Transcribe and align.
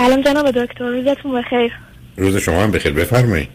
سلام 0.00 0.20
جناب 0.22 0.50
دکتر 0.50 0.84
روزتون 0.84 1.42
بخیر. 1.42 1.72
روز 2.16 2.36
شما 2.36 2.62
هم 2.62 2.70
بخیر 2.70 2.92
بفرمایید. 2.92 3.48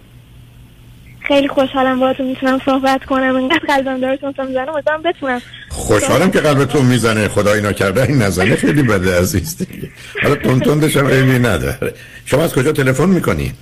خیلی 1.28 1.48
خوشحالم 1.48 2.00
باهاتون 2.00 2.28
می‌تونم 2.28 2.62
صحبت 2.66 3.06
کنم. 3.06 3.36
اینقدر 3.36 3.62
قلبم 3.68 4.02
داره 4.02 4.18
تون 4.18 4.34
می‌زنه 4.48 4.72
امیدوارم 4.72 5.02
بتونم. 5.02 5.42
خوشحالم 5.70 6.32
که 6.32 6.40
قلبتون 6.40 6.86
می‌زنه. 6.86 7.28
خدا 7.28 7.54
اینا 7.54 7.74
کرده 7.74 8.04
این 8.04 8.22
نزنه 8.22 8.56
خیلی 8.56 8.84
بده 8.84 9.20
عزیز. 9.20 9.58
دیگه 9.58 9.90
حالا 10.24 10.36
تون 10.36 10.60
تندش 10.60 10.98
هم 10.98 11.06
ایمی 11.06 11.40
نداره. 11.40 11.94
شما 12.26 12.44
از 12.44 12.54
کجا 12.54 12.72
تلفن 12.72 13.10
می‌کنی؟ 13.10 13.54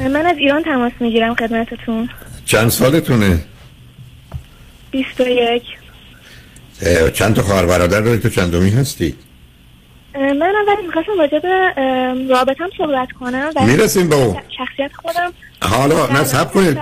من 0.00 0.26
از 0.26 0.36
ایران 0.38 0.62
تماس 0.62 0.92
می‌گیرم 1.00 1.34
خدمتتون. 1.34 2.08
چند 2.44 2.68
سالتونه؟ 2.68 3.38
21 4.90 5.62
چند 7.12 7.34
تا 7.34 7.42
خواهر 7.42 7.66
برادر 7.66 8.00
داری 8.00 8.18
تو 8.18 8.28
چندمی 8.28 8.70
هستی؟ 8.70 9.14
من 10.14 10.42
اول 10.42 10.86
می‌خواستم 10.86 11.12
راجع 11.18 11.38
به 11.38 11.72
رابطم 12.34 12.70
صحبت 12.78 13.08
کنم 13.20 13.50
می‌رسیم 13.66 14.08
به 14.08 14.16
اون. 14.16 14.36
شخصیت 14.58 14.90
خودم. 15.02 15.32
حالا 15.62 16.06
نه 16.06 16.24
سب 16.24 16.52
کنید 16.52 16.78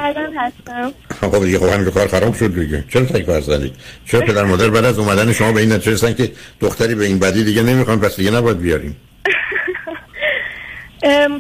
خب 1.20 1.44
دیگه 1.44 1.58
خب 1.58 1.64
همین 1.64 1.90
کار 1.90 2.08
خراب 2.08 2.34
شد 2.34 2.54
دیگه. 2.54 2.84
چرا 2.92 3.04
تک 3.04 3.26
فرزندی 3.26 3.72
چرا 4.06 4.20
پدر 4.20 4.44
مادر 4.44 4.70
بعد 4.70 4.84
از 4.84 4.98
اومدن 4.98 5.32
شما 5.32 5.52
به 5.52 5.60
این 5.60 5.72
نتیجه 5.72 5.92
رسیدن 5.92 6.14
که 6.14 6.32
دختری 6.60 6.94
به 6.94 7.04
این 7.04 7.18
بدی 7.18 7.44
دیگه 7.44 7.62
نمی‌خوان 7.62 8.00
پس 8.00 8.16
دیگه 8.16 8.30
نباید 8.30 8.58
بیاریم؟ 8.58 8.96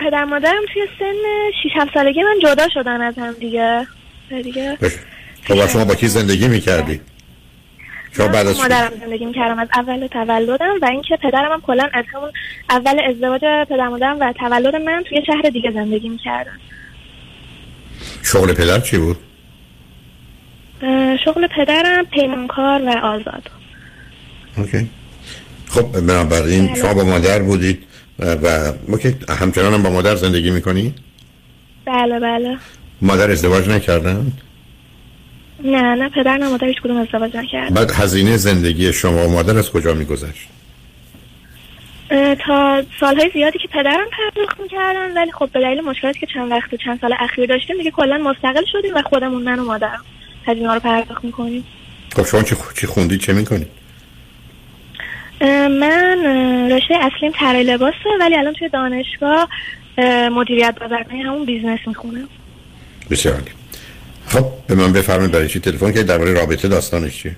پدر 0.04 0.24
مادرم 0.24 0.62
توی 0.72 0.82
سن 0.98 1.14
6 1.62 1.70
7 1.76 1.94
سالگی 1.94 2.22
من 2.22 2.38
جدا 2.42 2.68
شدن 2.74 3.00
از 3.00 3.14
هم 3.18 3.32
دیگه. 3.40 3.86
دیگه 4.42 4.78
خب 5.44 5.66
شما 5.66 5.84
با 5.84 5.94
کی 5.94 6.08
زندگی 6.08 6.48
می‌کردی؟ 6.48 7.00
شما 8.16 8.28
بعد 8.28 8.46
از 8.46 8.56
مادرم 8.56 8.92
زندگی 9.00 9.24
می‌کردم 9.24 9.58
از 9.58 9.68
اول 9.74 10.06
تولدم 10.06 10.74
و 10.82 10.84
اینکه 10.84 11.16
پدرم 11.22 11.52
هم 11.52 11.60
کلا 11.60 11.88
از 11.92 12.04
همون 12.14 12.32
اول 12.70 13.00
ازدواج 13.10 13.40
پدر 13.68 13.88
مادرم 13.88 14.20
و 14.20 14.32
تولد 14.32 14.76
من 14.76 15.04
توی 15.08 15.22
شهر 15.26 15.50
دیگه 15.50 15.70
زندگی 15.70 16.08
می‌کردن 16.08 16.58
شغل 18.22 18.52
پدر 18.52 18.80
چی 18.80 18.98
بود؟ 18.98 19.16
شغل 21.24 21.46
پدرم 21.56 22.04
پیمانکار 22.04 22.82
و 22.82 22.88
آزاد 22.88 23.50
اوکی 24.56 24.90
خب 25.68 26.00
بنابراین 26.00 26.66
بله. 26.66 26.74
شما 26.74 26.94
با 26.94 27.04
مادر 27.04 27.42
بودید 27.42 27.84
و 28.18 28.72
اوکی 28.88 29.16
همچنان 29.28 29.74
هم 29.74 29.82
با 29.82 29.90
مادر 29.90 30.16
زندگی 30.16 30.50
می‌کنی؟ 30.50 30.94
بله 31.84 32.20
بله 32.20 32.56
مادر 33.02 33.30
ازدواج 33.30 33.68
نکردن؟ 33.68 34.32
نه 35.64 35.94
نه 35.94 36.08
پدر 36.08 36.36
نه 36.36 36.48
مادر 36.48 36.66
هیچ 36.66 36.80
کدوم 36.80 36.96
ازدواج 36.96 37.36
نکرد 37.36 37.74
بعد 37.74 37.90
هزینه 37.90 38.36
زندگی 38.36 38.92
شما 38.92 39.28
و 39.28 39.30
مادر 39.30 39.58
از 39.58 39.70
کجا 39.70 39.94
میگذشت؟ 39.94 40.48
تا 42.46 42.82
سالهای 43.00 43.30
زیادی 43.34 43.58
که 43.58 43.68
پدرم 43.68 44.06
پرداخت 44.12 44.60
می‌کردن 44.60 45.16
ولی 45.16 45.32
خب 45.32 45.50
به 45.52 45.60
دلیل 45.60 45.80
مشکلاتی 45.80 46.20
که 46.20 46.26
چند 46.34 46.50
وقت 46.50 46.72
و 46.72 46.76
چند 46.76 47.00
سال 47.00 47.14
اخیر 47.18 47.46
داشتیم 47.46 47.78
دیگه 47.78 47.90
کلا 47.90 48.18
مستقل 48.18 48.64
شدیم 48.72 48.94
و 48.94 49.02
خودمون 49.02 49.42
من 49.42 49.58
و 49.58 49.64
مادرم 49.64 50.04
هزینه 50.46 50.74
رو 50.74 50.80
پرداخت 50.80 51.24
می‌کنیم. 51.24 51.64
خب 52.16 52.26
شما 52.26 52.42
چی 52.74 52.86
خوندید 52.86 53.20
چه 53.20 53.32
می‌کنید 53.32 53.68
من 55.80 56.18
رشته 56.70 56.94
اصلیم 56.94 57.32
طراحی 57.34 57.64
لباسه 57.64 57.96
ولی 58.20 58.36
الان 58.36 58.52
توی 58.52 58.68
دانشگاه 58.68 59.48
مدیریت 60.32 60.74
بازرگانی 60.80 61.22
همون 61.22 61.44
business 61.44 61.80
می‌خونم. 61.86 62.28
بسیار 63.10 63.42
خب 64.26 64.44
به 64.68 64.74
من 64.74 64.92
بفرمایید 64.92 65.32
برای 65.32 65.48
چی 65.48 65.60
تلفن 65.60 65.92
که 65.92 66.02
درباره 66.02 66.32
رابطه 66.32 66.68
داستانش 66.68 67.22
چیه؟ 67.22 67.36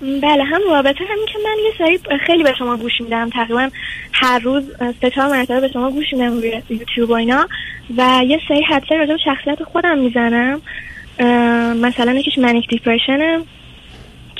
بله 0.00 0.44
هم 0.44 0.60
رابطه 0.70 1.04
همین 1.10 1.26
که 1.26 1.38
من 1.44 1.56
یه 1.64 1.72
سری 1.78 2.18
خیلی 2.26 2.42
به 2.42 2.54
شما 2.58 2.76
گوش 2.76 3.00
میدم. 3.00 3.30
تقریبا 3.30 3.70
هر 4.12 4.38
روز 4.38 4.64
سه 5.00 5.10
چهار 5.10 5.30
مرتبه 5.30 5.60
به 5.60 5.68
شما 5.72 5.90
گوش 5.90 6.12
میدم 6.12 6.32
روی 6.32 6.62
یوتیوب 6.70 7.10
و 7.10 7.12
اینا 7.12 7.48
و 7.96 8.22
یه 8.26 8.40
سری 8.48 8.62
حدس 8.62 8.96
راجع 8.96 9.12
به 9.12 9.18
شخصیت 9.24 9.62
خودم 9.62 9.98
می‌زنم. 9.98 10.60
مثلا 11.80 12.12
یکیش 12.12 12.38
manic 12.38 12.68
depression 12.68 13.32
ه 13.32 13.38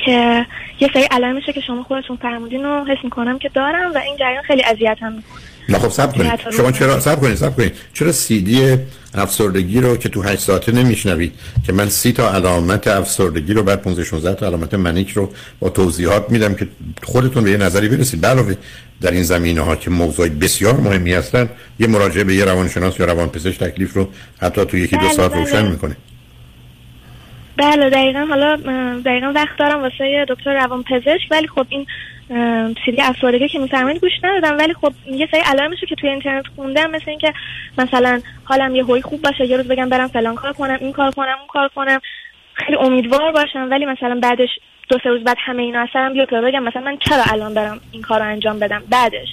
که 0.04 0.46
یه 0.80 0.90
سری 0.94 1.02
علائمشه 1.02 1.52
که 1.52 1.60
شما 1.60 1.82
خودتون 1.82 2.16
فرمودین 2.16 2.64
رو 2.64 2.84
حس 2.84 3.04
می‌کنم 3.04 3.38
که 3.38 3.50
دارم 3.54 3.92
و 3.94 3.98
این 3.98 4.16
جریان 4.16 4.42
خیلی 4.42 4.62
اذیتم 4.64 5.12
می‌کنه. 5.12 5.40
نه 5.68 5.78
خب 5.78 5.88
سب 5.88 6.16
کنید. 6.16 6.32
شما 6.56 6.72
چرا 6.72 7.00
سب 7.00 7.20
کنید 7.20 7.34
سب 7.34 7.56
کنید. 7.56 7.72
چرا 7.94 8.12
سی 8.12 8.40
دی 8.40 8.78
افسردگی 9.14 9.80
رو 9.80 9.96
که 9.96 10.08
تو 10.08 10.22
8 10.22 10.38
ساعته 10.38 10.72
نمیشنوید؟ 10.72 11.32
که 11.66 11.72
من 11.72 11.88
سی 11.88 12.12
تا 12.12 12.34
علامت 12.34 12.88
افسردگی 12.88 13.52
رو 13.52 13.62
بعد 13.62 13.82
15 13.82 14.04
16 14.04 14.34
تا 14.34 14.46
علامت 14.46 14.74
منیک 14.74 15.10
رو 15.10 15.30
با 15.60 15.68
توضیحات 15.68 16.30
میدم 16.30 16.54
که 16.54 16.68
خودتون 17.02 17.44
به 17.44 17.50
یه 17.50 17.56
نظری 17.56 17.88
برسید. 17.88 18.26
علاوه 18.26 18.54
در 19.00 19.10
این 19.10 19.22
زمینه 19.22 19.60
ها 19.60 19.76
که 19.76 19.90
موضوع 19.90 20.28
بسیار 20.28 20.74
مهمی 20.74 21.12
هستن 21.12 21.48
یه 21.78 21.86
مراجعه 21.86 22.24
به 22.24 22.34
یه 22.34 22.44
روانشناس 22.44 23.00
یا 23.00 23.06
روانپزشک 23.06 23.58
تکلیف 23.58 23.94
رو 23.94 24.08
حتی 24.40 24.64
تو 24.64 24.76
یکی 24.76 24.96
دو 24.96 25.02
بله، 25.02 25.12
ساعت 25.12 25.30
بله. 25.30 25.40
روشن 25.40 25.70
می‌کنه. 25.70 25.96
بله 27.60 27.90
دقیقا. 27.90 28.26
حالا 28.28 28.56
دقیقا 29.04 29.32
وقت 29.34 29.58
دارم 29.58 29.82
واسه 29.82 30.26
دکتر 30.28 30.54
روانپزشک 30.54 31.28
ولی 31.30 31.48
خب 31.48 31.66
این 31.68 31.86
سری 32.86 33.00
افسردگی 33.02 33.48
که 33.48 33.58
میفرمایید 33.58 34.00
گوش 34.00 34.12
ندادم. 34.22 34.58
ولی 34.58 34.74
خب 34.74 34.92
یه 35.06 35.28
سری 35.30 35.40
علائمشو 35.40 35.86
که 35.86 35.94
توی 35.94 36.10
اینترنت 36.10 36.44
خوندم 36.56 36.90
مثل 36.90 37.04
اینکه 37.06 37.32
مثلا 37.78 38.20
حالم 38.44 38.74
یه 38.74 38.84
هوی 38.84 39.02
خوب 39.02 39.22
باشه 39.22 39.46
یه 39.46 39.56
روز 39.56 39.68
بگم 39.68 39.88
برم 39.88 40.08
فلان 40.08 40.34
کار 40.34 40.52
کنم 40.52 40.78
این 40.80 40.92
کار 40.92 41.10
کنم 41.10 41.36
اون 41.38 41.48
کار 41.48 41.70
کنم 41.74 42.00
خیلی 42.54 42.78
امیدوار 42.80 43.32
باشم. 43.32 43.68
ولی 43.70 43.86
مثلا 43.86 44.18
بعدش 44.22 44.48
دو 44.88 44.98
سه 45.02 45.08
روز 45.08 45.24
بعد 45.24 45.36
همه 45.46 45.62
اینا 45.62 45.80
اثرم 45.90 46.12
بیاد 46.12 46.28
بگم 46.28 46.62
مثلا 46.62 46.82
من 46.82 46.96
چرا 47.08 47.22
الان 47.32 47.54
برم 47.54 47.80
این 47.92 48.02
کار 48.02 48.20
رو 48.20 48.26
انجام 48.26 48.58
بدم؟ 48.58 48.82
بعدش. 48.90 49.28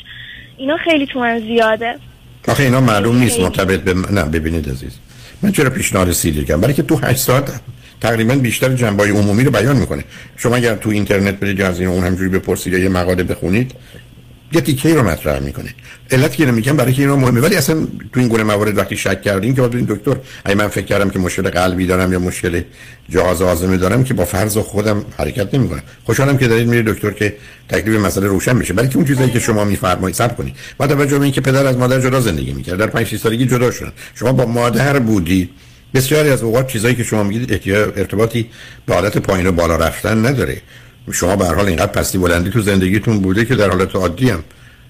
اینا 0.58 0.78
خیلی 0.78 1.06
تو 1.06 1.20
من 1.20 1.40
زیاده. 1.40 1.96
آخه 2.48 2.64
اینا 2.64 2.82
معلوم 2.82 3.18
نیست 3.18 3.40
مرتبط 3.40 3.80
به 3.80 3.94
نه 4.12 4.24
ببینید 4.24 4.70
عزیز. 4.70 5.00
من 5.44 5.52
چرا 5.52 5.70
پیشنهاد 5.70 6.12
سیلی 6.12 6.46
کردم؟ 6.46 6.62
برای 6.62 6.74
که 6.74 6.84
تو 6.84 7.00
8 7.04 7.18
ساعت 7.18 7.62
تقریبا 8.02 8.36
بیشتر 8.36 8.74
جنبای 8.74 9.10
عمومی 9.10 9.44
رو 9.44 9.52
بیان 9.52 9.78
می‌کنه. 9.78 10.04
شما 10.38 10.56
اگر 10.56 10.76
تو 10.76 10.90
اینترنت 10.90 11.40
برید 11.40 11.62
از 11.62 11.80
این 11.80 11.90
اون 11.90 12.04
همجوری 12.04 12.30
بپرسید 12.30 12.74
یا 12.74 12.80
یه 12.80 12.90
مقاله 12.90 13.24
بخونید 13.24 13.72
یه 14.54 14.62
تیکه 14.62 14.96
رو 14.96 15.04
مطرح 15.04 15.40
می‌کنه. 15.40 15.70
علت 16.12 16.36
که 16.36 16.46
نمیگم 16.46 16.78
برای 16.78 16.94
که 16.94 17.02
اینا 17.02 17.16
مهمه 17.16 17.42
ولی 17.42 17.56
اصلا 17.56 17.88
تو 18.14 18.20
این 18.20 18.28
گونه 18.28 18.44
موارد 18.44 18.78
وقتی 18.78 18.98
شک 18.98 19.22
کردیم 19.22 19.56
که 19.56 19.62
این 19.62 19.86
دکتر 19.90 20.16
اگه 20.46 20.56
من 20.56 20.68
فکر 20.68 20.86
کردم 20.86 21.10
که 21.10 21.20
مشکل 21.20 21.50
قلبی 21.50 21.86
دارم 21.86 22.14
یا 22.14 22.20
مشکل 22.20 22.62
جهاز 23.10 23.42
هاضمه 23.42 23.78
دارم 23.78 24.04
که 24.04 24.14
با 24.14 24.26
فرض 24.26 24.58
خودم 24.58 25.06
حرکت 25.18 25.54
نمی‌کنم. 25.54 25.82
خوشحالم 26.06 26.38
که 26.38 26.48
دارید 26.48 26.68
میرید 26.68 26.86
دکتر 26.86 27.12
که 27.12 27.36
تکلیف 27.70 28.00
مسئله 28.00 28.28
روشن 28.28 28.60
بشه 28.60 28.74
برای 28.74 28.90
که 28.90 28.96
اون 28.96 29.06
چیزایی 29.06 29.30
که 29.30 29.40
شما 29.40 29.66
میفرمایید 29.66 30.16
صبر 30.16 30.34
کنید. 30.34 30.56
با 30.78 30.88
توجه 30.88 31.18
به 31.18 31.24
اینکه 31.24 31.42
پدر 31.42 31.66
از 31.66 31.78
مادر 31.78 32.00
جدا 32.00 32.22
زندگی 32.22 32.54
می‌کرد 32.54 32.78
در 32.78 32.88
5 32.88 33.16
سالگی 33.18 33.46
جدا 33.46 33.72
شدن. 33.72 33.92
شما 34.16 34.32
با 34.32 34.46
مادر 34.46 35.00
بودید. 35.00 35.50
بسیاری 35.94 36.30
از 36.30 36.44
اوقات 36.44 36.68
چیزایی 36.68 36.96
که 36.96 37.04
شما 37.04 37.24
میگید 37.24 37.72
ارتباطی 37.74 38.50
به 38.86 38.94
حالت 38.94 39.18
پایین 39.18 39.48
و 39.48 39.52
بالا 39.52 39.76
رفتن 39.76 40.26
نداره. 40.26 40.62
شما 41.12 41.36
به 41.36 41.46
هر 41.46 41.54
حال 41.54 41.66
اینقدر 41.66 41.92
پستی 41.92 42.18
بلندی 42.18 42.50
تو 42.50 42.62
زندگیتون 42.62 43.20
بوده 43.20 43.46
که 43.46 43.56
در 43.56 43.70
حالت 43.70 43.96
عادی 43.96 44.30
هم 44.30 44.44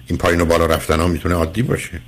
این 0.06 0.18
پایین 0.18 0.40
و 0.40 0.44
بالا 0.44 0.66
رفتن 0.66 1.00
ها 1.00 1.08
می‌تونه 1.08 1.34
عادی 1.34 1.62
باشه 1.62 2.00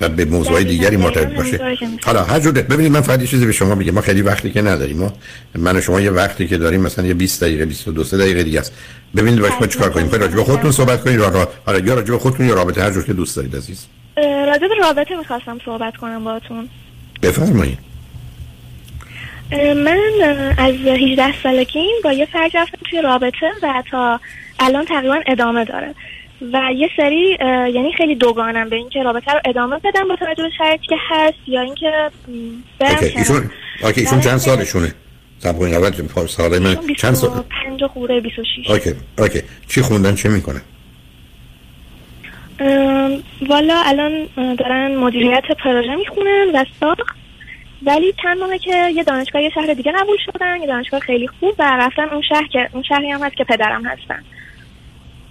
و 0.00 0.08
به 0.08 0.24
موضوع 0.24 0.62
دیگری 0.62 0.96
مرتبط 0.96 1.34
باشه. 1.34 1.76
حالا 2.04 2.24
هر 2.24 2.40
جور 2.40 2.52
ببینید 2.52 2.92
من 2.92 3.00
فقط 3.00 3.24
چیزی 3.24 3.46
به 3.46 3.52
شما 3.52 3.74
میگم. 3.74 3.94
ما 3.94 4.00
خیلی 4.00 4.22
وقتی 4.22 4.50
که 4.50 4.62
نداریم. 4.62 4.96
ما 4.96 5.12
من 5.54 5.76
و 5.76 5.80
شما 5.80 6.00
یه 6.00 6.10
وقتی 6.10 6.48
که 6.48 6.58
داریم 6.58 6.80
مثلا 6.80 7.06
یه 7.06 7.14
20 7.14 7.44
دقیقه 7.44 7.66
22 7.66 8.04
دقیقه 8.04 8.42
دیگه 8.42 8.60
است. 8.60 8.72
ببینید 9.16 9.40
باش 9.40 9.52
ما 9.60 9.66
چیکار 9.66 9.90
کنیم. 9.90 10.10
راجع 10.10 10.34
به 10.34 10.44
خودتون 10.44 10.72
صحبت 10.72 11.04
کنید. 11.04 11.20
را 11.20 11.48
حالا 11.66 11.78
یا 11.78 11.94
راجع 11.94 12.10
به 12.10 12.18
خودتون 12.18 12.46
یا 12.46 12.54
رابطه. 12.54 12.82
هر 12.82 12.90
جور 12.90 13.04
که 13.04 13.12
دوست 13.12 13.36
دارید 13.36 13.56
عزیز. 13.56 13.86
راجع 14.46 14.68
به 14.68 14.74
رابطه 14.82 15.16
می‌خواستم 15.16 15.58
صحبت 15.64 15.96
کنم 15.96 16.24
باهاتون. 16.24 16.68
بفرمایید. 17.22 17.91
من 19.76 20.00
از 20.58 20.74
18 20.74 21.42
سالگی 21.42 21.86
با 22.04 22.12
یه 22.12 22.26
فرد 22.26 22.56
رفتم 22.56 22.78
توی 22.90 23.02
رابطه 23.02 23.52
و 23.62 23.82
تا 23.90 24.20
الان 24.60 24.84
تقریبا 24.84 25.20
ادامه 25.26 25.64
داره. 25.64 25.94
و 26.52 26.60
یه 26.76 26.88
سری 26.96 27.38
یعنی 27.74 27.92
خیلی 27.96 28.14
دوگانم 28.14 28.68
به 28.68 28.76
اینکه 28.76 29.02
رابطه 29.02 29.32
رو 29.32 29.40
ادامه 29.44 29.78
بدم 29.78 30.08
با 30.08 30.16
توجه 30.16 30.42
به 30.42 30.50
شرایطی 30.58 30.86
که 30.86 30.96
هست 31.10 31.38
یا 31.46 31.60
اینکه 31.60 32.10
برم 32.78 32.94
OK. 32.94 33.18
ایشون 33.18 33.50
OK 33.82 34.00
ایشون 34.00 34.20
چند 34.20 34.36
سالشونه؟ 34.36 34.94
صبر 35.38 35.58
کنید 35.58 35.74
اول 35.74 36.26
ساله 36.26 36.58
من 36.58 36.76
چند 36.98 37.14
سال 37.14 37.44
5 37.68 37.84
خوره 37.84 38.20
26 38.20 38.70
OK 38.70 38.94
OK. 39.18 39.42
چی 39.68 39.82
خوندن؟ 39.82 40.14
چه 40.14 40.28
می‌کنن؟ 40.28 40.60
والا 43.48 43.82
الان 43.86 44.28
دارن 44.36 44.96
مدیریت 44.96 45.44
پروژه 45.64 45.94
می‌خونن 45.94 46.50
و 46.54 46.64
ساخت. 46.80 47.21
ولی 47.86 48.14
چند 48.22 48.38
ماهه 48.38 48.58
که 48.58 48.88
یه 48.94 49.04
دانشگاه 49.04 49.42
یه 49.42 49.50
شهر 49.54 49.74
دیگه 49.74 49.92
قبول 49.92 50.16
شدن 50.26 50.60
یه 50.60 50.66
دانشگاه 50.66 51.00
خیلی 51.00 51.28
خوب 51.28 51.54
و 51.58 51.76
رفتن 51.78 52.08
اون 52.08 52.22
شهر 52.28 52.46
که 52.52 52.68
اون 52.72 52.82
شهری 52.82 53.10
هم 53.10 53.22
هست 53.22 53.36
که 53.36 53.44
پدرم 53.44 53.84
هستن. 53.86 54.22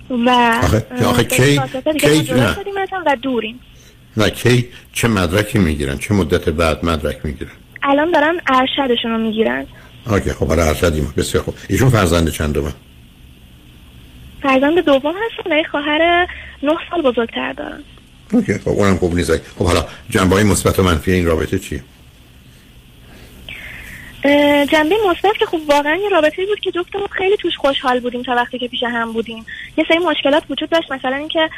و 0.10 0.30
آخه, 0.64 0.86
آخه 1.06 1.24
کی 1.24 1.60
کی 2.00 2.34
نه. 2.34 2.56
و 3.06 3.16
دوریم. 3.22 3.60
نه 4.18 4.30
کی 4.30 4.70
چه 4.94 5.08
مدرکی 5.08 5.60
می‌گیرن؟ 5.60 5.98
چه 5.98 6.14
مدت 6.14 6.50
بعد 6.50 6.86
مدرک 6.86 7.18
می‌گیرن؟ 7.24 7.52
الان 7.84 8.12
دارن 8.12 8.42
ارشدشون 8.48 9.12
رو 9.12 9.18
می‌گیرن. 9.18 9.66
آکه 10.06 10.34
خب 10.34 10.46
برای 10.46 10.68
ارشدیم. 10.68 11.14
بسیار 11.18 11.44
خوب. 11.44 11.54
ایشون 11.70 11.90
فرزند 11.90 12.30
چند 12.30 12.54
دوم 12.54 12.74
فرزند 14.44 14.80
دوم 14.80 15.14
هستن 15.26 15.60
و 15.60 15.64
خواهر 15.72 16.28
نه 16.64 16.72
سال 16.92 17.02
بزرگتر 17.02 17.54
دارن. 17.54 17.84
اوکی 18.32 18.54
خب 18.54 18.70
اونم 18.70 18.98
خوب 18.98 19.16
نیست. 19.16 19.38
خب 19.60 19.66
حالا 19.66 19.86
جنبه 20.10 20.36
های 20.36 20.44
مثبت 20.44 20.80
و 20.80 20.84
منفی 20.84 21.12
این 21.12 21.26
رابطه 21.26 21.60
چیه؟ 21.60 21.84
جنبه 24.72 24.96
مثبت 25.10 25.38
که 25.40 25.46
خب 25.46 25.60
واقعا 25.68 25.96
یه 25.96 26.10
رابطه 26.10 26.46
بود 26.46 26.60
که 26.60 26.72
جفتمون 26.72 27.08
خیلی 27.12 27.38
توش 27.38 27.58
خوشحال 27.58 28.00
بودیم 28.00 28.24
تا 28.24 28.36
وقتی 28.36 28.60
که 28.60 28.68
پیش 28.68 28.84
هم 28.84 29.14
بودیم. 29.14 29.46
یه 29.78 29.86
سری 29.88 29.98
مشکلات 29.98 30.44
وجود 30.50 30.70
داشت 30.70 30.92
مثلا 30.92 31.16
اینکه 31.16 31.50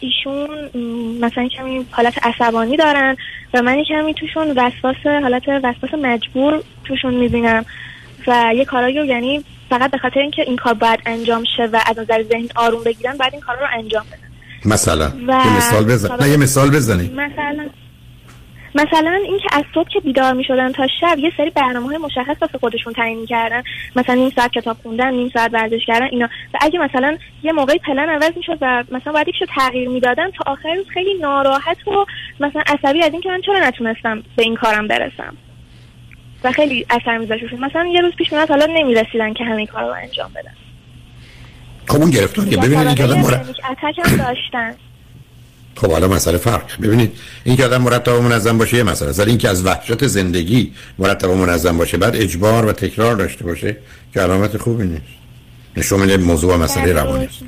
ایشون 0.00 0.48
مثلا 1.20 1.48
کمی 1.48 1.86
حالت 1.90 2.26
عصبانی 2.26 2.76
دارن 2.76 3.16
و 3.54 3.62
من 3.62 3.84
کمی 3.84 4.14
توشون 4.14 4.50
وسواس 4.50 5.06
حالت 5.22 5.48
وسواس 5.48 5.94
مجبور 6.02 6.62
توشون 6.84 7.14
می‌بینم. 7.14 7.64
و 8.26 8.52
یه 8.56 8.64
کارایی 8.64 9.06
یعنی 9.06 9.44
فقط 9.70 9.90
به 9.90 9.98
خاطر 9.98 10.20
اینکه 10.20 10.42
این 10.42 10.56
کار 10.56 10.74
باید 10.74 11.00
انجام 11.06 11.44
شه 11.56 11.62
و 11.72 11.80
از 11.86 11.98
نظر 11.98 12.22
ذهن 12.22 12.48
آروم 12.56 12.84
بگیرن 12.84 13.16
بعد 13.16 13.32
این 13.32 13.40
کار 13.40 13.56
رو 13.56 13.66
انجام 13.72 14.04
بدن. 14.06 14.72
مثلا. 14.72 15.12
یه 15.28 15.56
مثال 15.56 15.84
بزن. 15.84 16.16
نه 16.20 16.28
یه 16.28 16.36
مثال 16.36 16.70
بزنی. 16.70 17.08
مثلا 17.08 17.66
مثلا 18.74 19.20
اینکه 19.24 19.48
از 19.52 19.64
صبح 19.74 19.88
که 19.88 20.00
بیدار 20.00 20.32
می 20.32 20.44
شدن 20.44 20.72
تا 20.72 20.86
شب 21.00 21.18
یه 21.18 21.32
سری 21.36 21.50
برنامه 21.50 21.86
های 21.86 21.98
مشخص 21.98 22.36
واسه 22.40 22.58
خودشون 22.58 22.92
تعیین 22.92 23.26
کردن 23.26 23.62
مثلا 23.96 24.14
نیم 24.14 24.30
ساعت 24.36 24.52
کتاب 24.52 24.76
خوندن 24.82 25.10
نیم 25.10 25.30
ساعت 25.34 25.54
ورزش 25.54 25.86
کردن 25.86 26.06
اینا 26.10 26.28
و 26.54 26.58
اگه 26.60 26.78
مثلا 26.78 27.18
یه 27.42 27.52
موقعی 27.52 27.78
پلن 27.78 28.08
عوض 28.08 28.36
می‌شد 28.36 28.58
و 28.60 28.84
مثلا 28.90 29.12
باید 29.12 29.28
یکشو 29.28 29.46
تغییر 29.56 29.88
می‌دادن 29.88 30.30
تا 30.30 30.52
آخر 30.52 30.74
روز 30.74 30.86
خیلی 30.88 31.14
ناراحت 31.14 31.88
و 31.88 32.06
مثلا 32.40 32.62
عصبی 32.66 33.02
از 33.02 33.12
اینکه 33.12 33.28
من 33.28 33.40
چرا 33.40 33.68
نتونستم 33.68 34.22
به 34.36 34.42
این 34.42 34.54
کارم 34.54 34.88
برسم 34.88 35.36
و 36.44 36.52
خیلی 36.52 36.86
اثر 36.90 37.18
میذاشت 37.18 37.52
مثلا 37.52 37.86
یه 37.86 38.00
روز 38.00 38.12
پیش 38.12 38.32
میاد 38.32 38.48
حالا 38.48 38.66
نمی‌رسیدن 38.66 39.32
که 39.32 39.44
همین 39.44 39.66
کار 39.66 39.82
رو 39.82 39.92
انجام 40.02 40.30
بدن 40.32 40.54
خب 41.86 42.00
اون 42.00 42.10
گرفتاریه 42.10 42.56
ببینید 42.56 42.96
که 42.96 43.04
آدم 43.04 44.16
داشتن 44.16 44.74
خب 45.76 45.90
حالا 45.90 46.08
مسئله 46.08 46.38
فرق. 46.38 46.80
ببینید 46.82 47.18
این 47.44 47.56
که 47.56 47.64
آدم 47.64 47.82
مرتب 47.82 48.18
و 48.18 48.22
منظم 48.22 48.58
باشه 48.58 48.76
یه 48.76 48.82
مسئله 48.82 49.08
است. 49.08 49.20
این 49.20 49.38
که 49.38 49.48
از 49.48 49.66
وحشت 49.66 50.06
زندگی 50.06 50.72
مرتب 50.98 51.30
و 51.30 51.34
منظم 51.34 51.78
باشه 51.78 51.96
بعد 51.96 52.16
اجبار 52.16 52.66
و 52.66 52.72
تکرار 52.72 53.16
داشته 53.16 53.44
باشه 53.44 53.76
که 54.14 54.20
علامت 54.20 54.56
خوبی 54.56 54.84
نیست. 54.84 55.02
نشون 55.76 56.00
میده 56.00 56.16
موضوع 56.16 56.54
و 56.54 56.58
مسئله 56.58 56.92
روانی. 56.92 57.24
است 57.24 57.42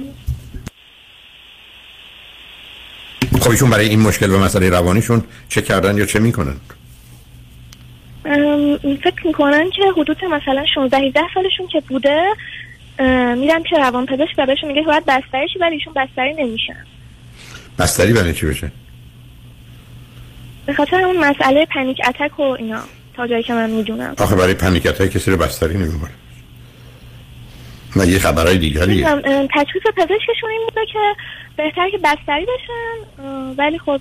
خب 3.40 3.50
ایشون 3.50 3.70
برای 3.70 3.88
این 3.88 4.00
مشکل 4.00 4.30
و 4.30 4.38
مسئله 4.38 4.70
روانیشون 4.70 5.24
چه 5.48 5.62
کردن 5.62 5.96
یا 5.96 6.06
چه 6.06 6.18
می‌کنن؟ 6.18 6.56
فکر 8.82 9.26
می‌کنن 9.26 9.70
که 9.70 9.82
حدود 9.96 10.24
مثلا 10.24 10.64
16 10.74 10.96
17 10.96 11.20
سالشون 11.34 11.66
که 11.66 11.80
بوده 11.88 12.22
میرن 13.36 13.62
که 13.70 13.76
روان 13.76 14.06
پزشک 14.06 14.34
و 14.38 14.46
بهشون 14.46 14.68
میگه 14.68 14.82
باید 14.82 15.04
بستری 15.06 15.48
شی 15.48 15.58
ولی 15.58 15.74
ایشون 15.74 15.92
بستری 15.96 16.34
نمیشن. 16.34 16.86
بستری 17.78 18.12
برای 18.12 18.34
چی 18.34 18.46
بشه؟ 18.46 18.72
به 20.66 20.74
خاطر 20.74 21.04
اون 21.04 21.16
مسئله 21.16 21.66
پنیک 21.74 22.00
اتک 22.08 22.40
و 22.40 22.42
اینا 22.42 22.80
تا 23.14 23.26
جایی 23.26 23.42
که 23.42 23.52
من 23.52 23.70
می‌دونم. 23.70 24.14
آخه 24.18 24.36
برای 24.36 24.54
پنیک 24.54 24.86
اتک 24.86 25.10
کسی 25.10 25.30
رو 25.30 25.36
بستری 25.36 25.74
نمی‌بره 25.74 26.10
نه 27.96 28.08
یه 28.08 28.18
خبرهای 28.18 28.58
دیگریه 28.58 29.04
تشخیص 29.54 29.82
پزشکشون 29.96 30.50
این 30.50 30.60
بوده 30.68 30.86
که 30.92 30.98
بهتر 31.56 31.90
که 31.90 31.98
بستری 31.98 32.46
بشن 32.46 33.24
ولی 33.58 33.78
خب 33.78 34.00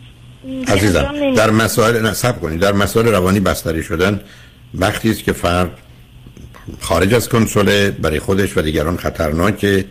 عزیزم 0.67 1.33
در 1.35 1.51
مسائل 1.51 2.05
نصب 2.05 2.41
کنید. 2.41 2.59
در 2.59 2.73
مسائل 2.73 3.07
روانی 3.07 3.39
بستری 3.39 3.83
شدن 3.83 4.21
وقتی 4.73 5.11
است 5.11 5.23
که 5.23 5.33
فرد 5.33 5.77
خارج 6.81 7.13
از 7.13 7.29
کنسوله 7.29 7.91
برای 7.91 8.19
خودش 8.19 8.57
و 8.57 8.61
دیگران 8.61 8.97
خطرناک 8.97 9.85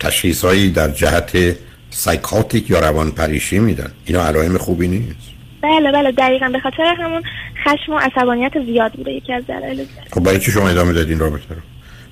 تشخیصهایی 0.00 0.70
در 0.70 0.88
جهت 0.88 1.56
سایکاتیک 1.90 2.70
یا 2.70 2.80
روان 2.80 3.10
پریشی 3.10 3.58
میدن. 3.58 3.92
اینا 4.04 4.26
علائم 4.26 4.58
خوبی 4.58 4.88
نیست. 4.88 5.30
بله 5.62 5.92
بله 5.92 6.12
دقیقا. 6.12 6.48
به 6.48 6.60
خاطر 6.60 6.94
همون 6.98 7.22
خشم 7.64 7.92
و 7.92 7.98
عصبانیت 7.98 8.64
زیاد 8.66 8.92
بوده 8.92 9.10
یکی 9.10 9.32
از 9.32 9.46
دلایل 9.46 9.86
خب 10.10 10.20
برای 10.20 10.38
چی 10.38 10.50
شما 10.50 10.68
ادامه 10.68 10.92
دادین 10.92 11.18
رابطه 11.18 11.54
رو؟ 11.54 11.60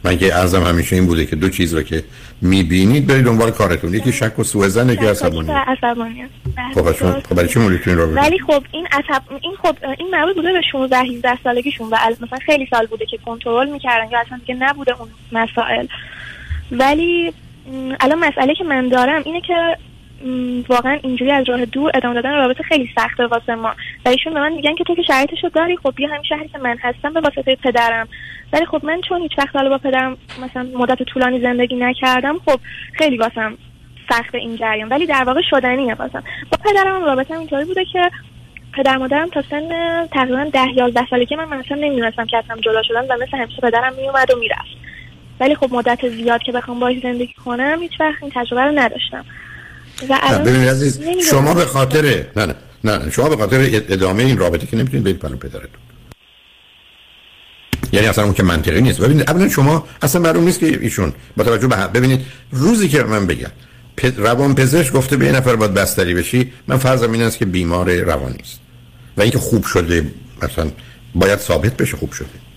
من 0.05 0.19
که 0.19 0.37
ارزم 0.37 0.63
همیشه 0.63 0.97
این 0.97 1.07
بوده 1.07 1.27
که 1.27 1.37
دو 1.37 1.49
چیز 1.49 1.75
رو 1.75 1.83
که 1.83 2.05
می‌بینید 2.43 3.07
برید 3.07 3.25
دنبال 3.25 3.51
کارتون. 3.51 3.95
یکی 3.95 4.13
شک 4.13 4.39
و 4.39 4.45
سوء 4.45 4.69
زن 4.69 4.89
یکی 4.89 5.07
عصبانیت 5.07 5.51
عصبانیت 5.51 6.29
خب 6.75 6.93
خب 6.93 7.35
برای 7.35 7.49
چی 7.49 7.59
مولیتون 7.59 7.97
رو 7.97 8.15
ولی 8.15 8.39
خب 8.39 8.63
این 8.73 8.87
عصب 8.93 9.23
این 9.41 9.53
خب 9.63 9.77
این 9.99 10.11
مربوط 10.11 10.37
بوده 10.37 10.53
به 10.53 10.61
16 10.73 10.97
17 10.97 11.39
سالگیشون 11.45 11.89
و 11.89 11.97
مثلا 12.21 12.39
خیلی 12.47 12.67
سال 12.71 12.87
بوده 12.87 13.07
که 13.07 13.19
کنترل 13.27 13.71
می‌کردن 13.71 14.11
یا 14.11 14.19
اصلا 14.21 14.39
دیگه 14.39 14.55
نبوده 14.55 15.01
اون 15.01 15.09
مسائل. 15.33 15.87
ولی 16.71 17.33
الان 18.01 18.19
مسئله 18.19 18.55
که 18.55 18.65
من 18.65 18.89
دارم 18.89 19.23
اینه 19.25 19.41
که 19.41 19.77
واقعا 20.69 20.99
اینجوری 21.03 21.33
از 21.33 21.49
راه 21.49 21.65
دور 21.65 21.91
ادامه 21.95 22.15
دادن 22.15 22.35
رابطه 22.35 22.63
خیلی 22.63 22.91
سخته 22.97 23.27
واسه 23.27 23.55
ما. 23.55 23.75
و 24.05 24.09
ایشون 24.09 24.35
به 24.35 24.41
من 24.41 24.53
میگن 24.53 24.75
که 24.75 24.85
تو 24.85 24.95
که 24.95 25.03
شرایطشو 25.03 25.49
داری 25.49 25.77
خب 25.77 25.93
بیا 25.97 26.09
همین 26.09 26.23
شهری 26.23 26.49
که 26.49 26.59
من 26.59 26.77
هستم 26.81 27.13
به 27.13 27.21
واسطه 27.21 27.57
پدرم. 27.57 28.09
ولی 28.53 28.67
خب 28.67 28.85
من 28.85 29.01
چون 29.01 29.23
هیچ 29.23 29.33
وقت 29.39 29.57
حالا 29.57 29.69
با 29.69 29.79
پدرم 29.79 30.17
مثلا 30.43 30.69
مدت 30.75 31.03
طولانی 31.03 31.41
زندگی 31.41 31.77
نکردم 31.77 32.39
خب 32.47 32.61
خیلی 32.93 33.17
واسم 33.17 33.59
سخت 34.11 34.35
این 34.35 34.57
جریان. 34.57 34.89
ولی 34.89 35.07
در 35.07 35.25
واقع 35.25 35.41
شدنیه 35.51 35.95
واسم. 35.95 36.23
با 36.53 36.71
پدرم 36.71 37.05
رابطه 37.05 37.39
اینطوری 37.39 37.65
بوده 37.65 37.85
که 37.85 38.11
پدر 38.77 38.97
مادرم 38.97 39.29
تا 39.29 39.43
سن 39.43 39.69
تقریبا 40.07 40.45
ده 40.53 40.69
یازده 40.77 41.07
سالگی 41.11 41.37
من 41.37 41.59
مثلا 41.59 41.77
نمی‌دونستم 41.77 42.27
که 42.27 42.37
اصلا 42.39 42.57
جدا 42.57 42.83
شدن 42.83 43.01
و 43.01 43.23
مثل 43.23 43.37
همیشه 43.37 43.61
پدرم 43.63 43.95
میومد 43.95 44.31
و 44.31 44.39
می‌رفت. 44.39 44.88
ولی 45.41 45.55
خب 45.55 45.69
مدت 45.73 45.99
زیاد 46.09 46.41
که 46.43 46.53
بخوام 46.53 46.81
باهاش 46.81 46.97
زندگی 47.03 47.35
کنم 47.45 47.79
هیچ 47.83 47.93
وقت 48.01 48.23
این 48.23 48.33
تجربه 48.35 48.61
رو 48.61 48.79
نداشتم. 48.79 49.25
و 50.09 50.39
ببینید 50.45 50.69
عزیز 50.69 51.01
شما 51.31 51.55
به 51.55 51.65
خاطر 51.65 52.25
نه 52.37 52.47
نه 52.47 52.99
نه 52.99 53.11
شما 53.11 53.29
به 53.29 53.37
خاطر 53.37 53.57
ادامه 53.73 54.23
این 54.23 54.39
رابطه 54.39 54.67
که 54.67 54.77
نمی‌تونید 54.77 55.05
برید 55.05 55.19
پلو 55.19 55.37
پدرتون. 55.37 55.81
یعنی 57.93 58.07
اصلا 58.07 58.25
اون 58.25 58.35
که 58.35 58.43
منطقی 58.43 58.81
نیست. 58.81 59.01
ببینید 59.01 59.31
اولا 59.31 59.49
شما 59.49 59.87
اصلا 60.03 60.23
معلوم 60.23 60.45
نیست 60.45 60.61
که 60.61 60.67
ایشون 60.67 61.13
با 61.37 61.45
توجه 61.45 61.67
به 61.67 61.77
ببینید 61.77 62.21
روزی 62.51 62.89
که 62.89 63.03
من 63.03 63.27
بگم 63.27 63.51
روان 64.17 64.55
پزشک 64.55 64.93
گفته 64.93 65.17
به 65.17 65.27
یه 65.27 65.33
نفر 65.33 65.57
باید 65.57 65.75
بستری 65.75 66.15
بشی 66.15 66.53
من 66.67 66.77
فرضم 66.77 67.13
این 67.13 67.23
است 67.23 67.39
که 67.39 67.45
بیمار 67.45 67.97
روانی 67.97 68.39
است 68.41 68.61
و 69.17 69.23
اینکه 69.23 69.39
خوب 69.39 69.65
شده 69.65 70.11
مثلا 70.43 70.71
باید 71.15 71.39
ثابت 71.39 71.77
بشه 71.77 71.97
خوب 71.97 72.13
شده. 72.13 72.48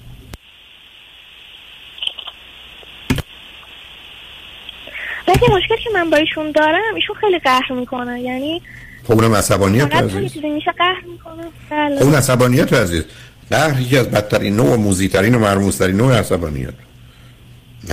ولی 5.31 5.53
مشکلی 5.55 5.75
که 5.83 5.89
من 5.93 6.09
با 6.09 6.17
ایشون 6.17 6.51
دارم 6.51 6.95
ایشون 6.95 7.15
خیلی 7.21 7.39
قهر 7.39 7.71
می‌کنه. 7.71 8.21
یعنی 8.21 8.61
خب 9.03 9.11
اونم 9.11 9.33
عصبانیت 9.33 9.95
عزیز. 9.95 10.43
میشه 10.43 10.71
قهر 10.77 11.01
می‌کنه. 11.11 11.43
بله. 11.69 12.01
اون 12.01 12.15
عصبانیت 12.15 12.73
عزیز. 12.73 13.03
قهر 13.49 13.81
یکی 13.81 13.97
از 13.97 14.11
بدترین 14.11 14.55
نوع 14.55 14.75
موذی‌ترین 14.75 15.35
و 15.35 15.39
مرموزترین 15.39 15.97
نوع 15.97 16.19
عصبانیت. 16.19 16.73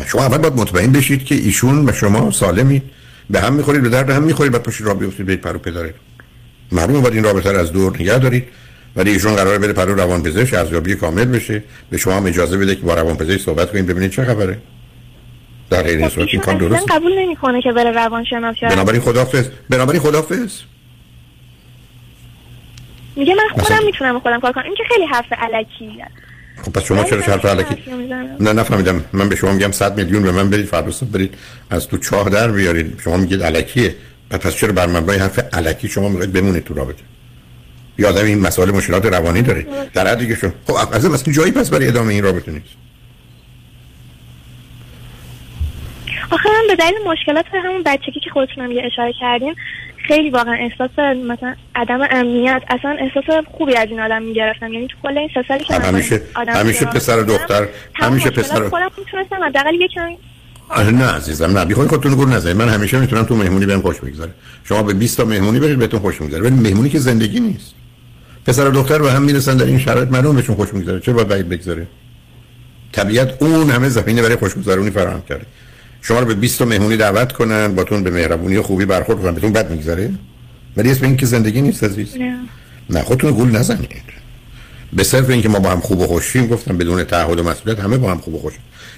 شما 0.06 0.22
اول 0.22 0.38
باید 0.38 0.54
مطمئن 0.54 0.92
بشید 0.92 1.24
که 1.24 1.34
ایشون 1.34 1.88
و 1.88 1.92
شما 1.92 2.30
سالمید. 2.30 2.82
به 3.30 3.40
هم 3.40 3.52
می‌خورید 3.52 3.82
به 3.82 3.88
درد 3.88 4.10
هم 4.10 4.22
می‌خورید 4.22 4.52
بعد 4.52 4.62
پشت 4.62 4.80
راه 4.80 4.94
بیفتید 4.94 5.26
برید 5.26 5.40
پهلو 5.40 5.58
پدرید 5.58 5.94
معلومه 6.72 7.00
باید 7.00 7.14
این 7.14 7.24
رابطه 7.24 7.52
رو 7.52 7.58
از 7.58 7.72
دور 7.72 7.96
نگه 8.00 8.18
دارید. 8.18 8.44
ولی 8.96 9.10
ایشون 9.10 9.36
قراره 9.36 9.58
بره 9.58 9.72
پهلو 9.72 9.94
روان 9.94 10.22
پزشک 10.22 10.54
ارزیابی 10.54 10.94
کامل 10.94 11.24
بشه. 11.24 11.64
به 11.90 11.98
شما 11.98 12.14
هم 12.14 12.26
اجازه 12.26 12.56
بده 12.56 12.74
که 12.74 12.82
با 12.82 12.94
روان 12.94 13.16
پزشک 13.16 13.40
صحبت 13.40 13.72
کنید 13.72 13.86
ببینید 13.86 14.10
چه 14.10 14.24
خبره. 14.24 14.58
در 15.70 15.82
غیر 15.82 15.98
این 15.98 16.08
صورت 16.08 16.28
این 16.32 16.40
کار 16.40 16.54
درست 16.54 16.86
قبول 16.90 17.18
نمی‌کنه 17.18 17.62
که 17.62 17.72
بره 17.72 17.90
روانشناس 17.90 18.56
بنابراین 18.60 19.00
خدافظ 19.00 19.48
بنابراین 19.70 20.02
خدافظ 20.02 20.60
میگه 23.16 23.34
من 23.34 23.62
خودم 23.62 23.84
می‌تونم 23.84 24.20
خودم 24.20 24.40
کار 24.40 24.52
کنم. 24.52 24.64
این 24.64 24.74
که 24.74 24.82
خیلی 24.88 25.06
حرف 25.06 25.32
علکیه 25.32 26.06
خب 26.62 26.72
پس 26.72 26.84
شما 26.84 27.04
چرا 27.04 27.20
حرف 27.20 27.44
علکی؟ 27.44 27.76
نه 28.40 28.52
نفهمیدم. 28.52 29.04
من 29.12 29.28
به 29.28 29.36
شما 29.36 29.52
میگم 29.52 29.72
100 29.72 29.96
میلیون 29.96 30.22
به 30.22 30.32
من 30.32 30.50
برید 30.50 30.66
فردا 30.66 31.06
برید. 31.12 31.34
از 31.70 31.88
تو 31.88 31.98
چاه 31.98 32.30
در 32.30 32.50
بیارید. 32.50 33.00
شما 33.04 33.16
میگید 33.16 33.42
علکیه. 33.42 33.94
پس 34.30 34.54
چرا 34.54 34.72
بر 34.72 34.86
مبنای 34.86 35.18
حرف 35.18 35.38
علکی 35.54 35.88
شما 35.88 36.08
میگید 36.08 36.32
بمونید 36.32 36.64
تو 36.64 36.74
رابطه؟ 36.74 37.02
یادم 37.98 38.24
این 38.24 38.40
مسائل 38.40 38.70
مشکلات 38.70 39.06
روانی 39.06 39.42
داره. 39.42 39.66
در 39.94 40.06
حد 40.06 40.18
دیگه 40.18 40.34
شما 40.34 40.52
خب 40.66 40.76
از 40.92 41.04
این 41.04 41.34
جایی 41.34 41.52
پس 41.52 41.70
برای 41.70 41.88
ادامه 41.88 42.14
این 42.14 42.24
رابطه 42.24 42.52
نیست. 42.52 42.87
آخه 46.30 46.48
من 46.48 46.66
به 46.68 46.76
دلیل 46.76 46.94
مشکلات 47.06 47.44
همون 47.64 47.82
بچگی 47.82 48.20
که 48.20 48.30
خودتونم 48.30 48.72
یه 48.72 48.82
اشاره 48.86 49.12
کردین 49.20 49.54
خیلی 50.08 50.30
واقعا 50.30 50.54
احساس 50.54 50.90
مثلا 50.98 51.54
عدم 51.74 52.00
امنیت 52.10 52.62
اصلا 52.68 52.96
احساس 53.00 53.44
خوبی 53.58 53.76
از 53.76 53.88
این 53.88 54.00
آدم 54.00 54.22
می‌گرفتم. 54.22 54.72
یعنی 54.72 54.86
تو 54.86 54.96
کل 55.02 55.18
این 55.18 55.30
سه 55.34 55.44
سالی 55.48 55.64
که 55.64 55.74
همیشه 55.74 56.22
همیشه 56.48 56.84
پسر 56.84 57.16
دختر 57.16 57.68
همیشه 57.94 58.30
پسر 58.30 58.68
خودم 58.68 58.90
می‌تونستم 58.98 59.44
حداقل 59.44 59.74
یکم 59.74 60.08
نه 60.98 61.04
عزیزم 61.04 61.58
نه 61.58 61.64
بی 61.64 61.74
خودتون 61.74 62.14
گور 62.14 62.28
نزنید 62.28 62.56
من 62.56 62.68
همیشه 62.68 62.98
می‌تونم 62.98 63.22
تو 63.22 63.36
مهمونی 63.36 63.66
بهم 63.66 63.80
خوش 63.80 64.00
بگذره. 64.00 64.30
شما 64.64 64.82
به 64.82 64.94
20 64.94 65.16
تا 65.16 65.24
مهمونی 65.24 65.60
برید 65.60 65.78
بهتون 65.78 66.00
خوش 66.00 66.20
میگذره. 66.20 66.40
ولی 66.40 66.54
مهمونی 66.54 66.88
که 66.88 66.98
زندگی 66.98 67.40
نیست. 67.40 67.74
پسر 68.46 68.68
و 68.68 68.70
دختر 68.70 68.98
به 68.98 69.12
هم 69.12 69.22
می‌رسن 69.22 69.56
در 69.56 69.64
این 69.64 69.78
شرایط 69.78 70.08
معلوم 70.08 70.36
بهشون 70.36 70.56
خوش 70.56 70.74
میگذره. 70.74 71.00
چرا 71.00 71.24
باید 71.24 71.48
بگذاره 71.48 71.86
طبیعت 72.92 73.42
اون 73.42 73.70
همه 73.70 73.88
زمینه 73.88 74.22
برای 74.22 74.36
خوشگذرونی 74.36 74.90
فراهم 74.90 75.22
کرده. 75.28 75.46
شما 76.02 76.20
رو 76.20 76.26
به 76.26 76.34
20 76.34 76.58
تا 76.58 76.64
مهمونی 76.64 76.96
دعوت 76.96 77.32
کنن 77.32 77.74
باتون 77.74 78.02
به 78.02 78.10
مهربونی 78.10 78.56
و 78.56 78.62
خوبی 78.62 78.84
برخورد 78.84 79.22
کنن. 79.22 79.34
بهتون 79.34 79.52
بد 79.52 79.70
میگذره؟ 79.70 80.10
ولی 80.76 80.90
اسم 80.90 81.04
این 81.04 81.16
که 81.16 81.26
زندگی 81.26 81.60
نیست 81.60 81.84
عزیز. 81.84 82.16
نه. 82.16 82.38
نه 82.90 83.02
خودتون 83.02 83.32
گول 83.32 83.56
نزنید. 83.56 83.90
به 84.92 85.04
صرف 85.04 85.30
اینکه 85.30 85.48
ما 85.48 85.58
با 85.58 85.70
هم 85.70 85.80
خوب 85.80 86.00
و 86.00 86.06
خوشیم 86.06 86.46
گفتم 86.46 86.78
بدون 86.78 87.04
تعهد 87.04 87.38
و 87.38 87.42
مسئولیت 87.42 87.80
همه 87.80 87.98
با 87.98 88.10
هم 88.10 88.18
خوب 88.18 88.34
و 88.34 88.38
خوش. 88.38 88.52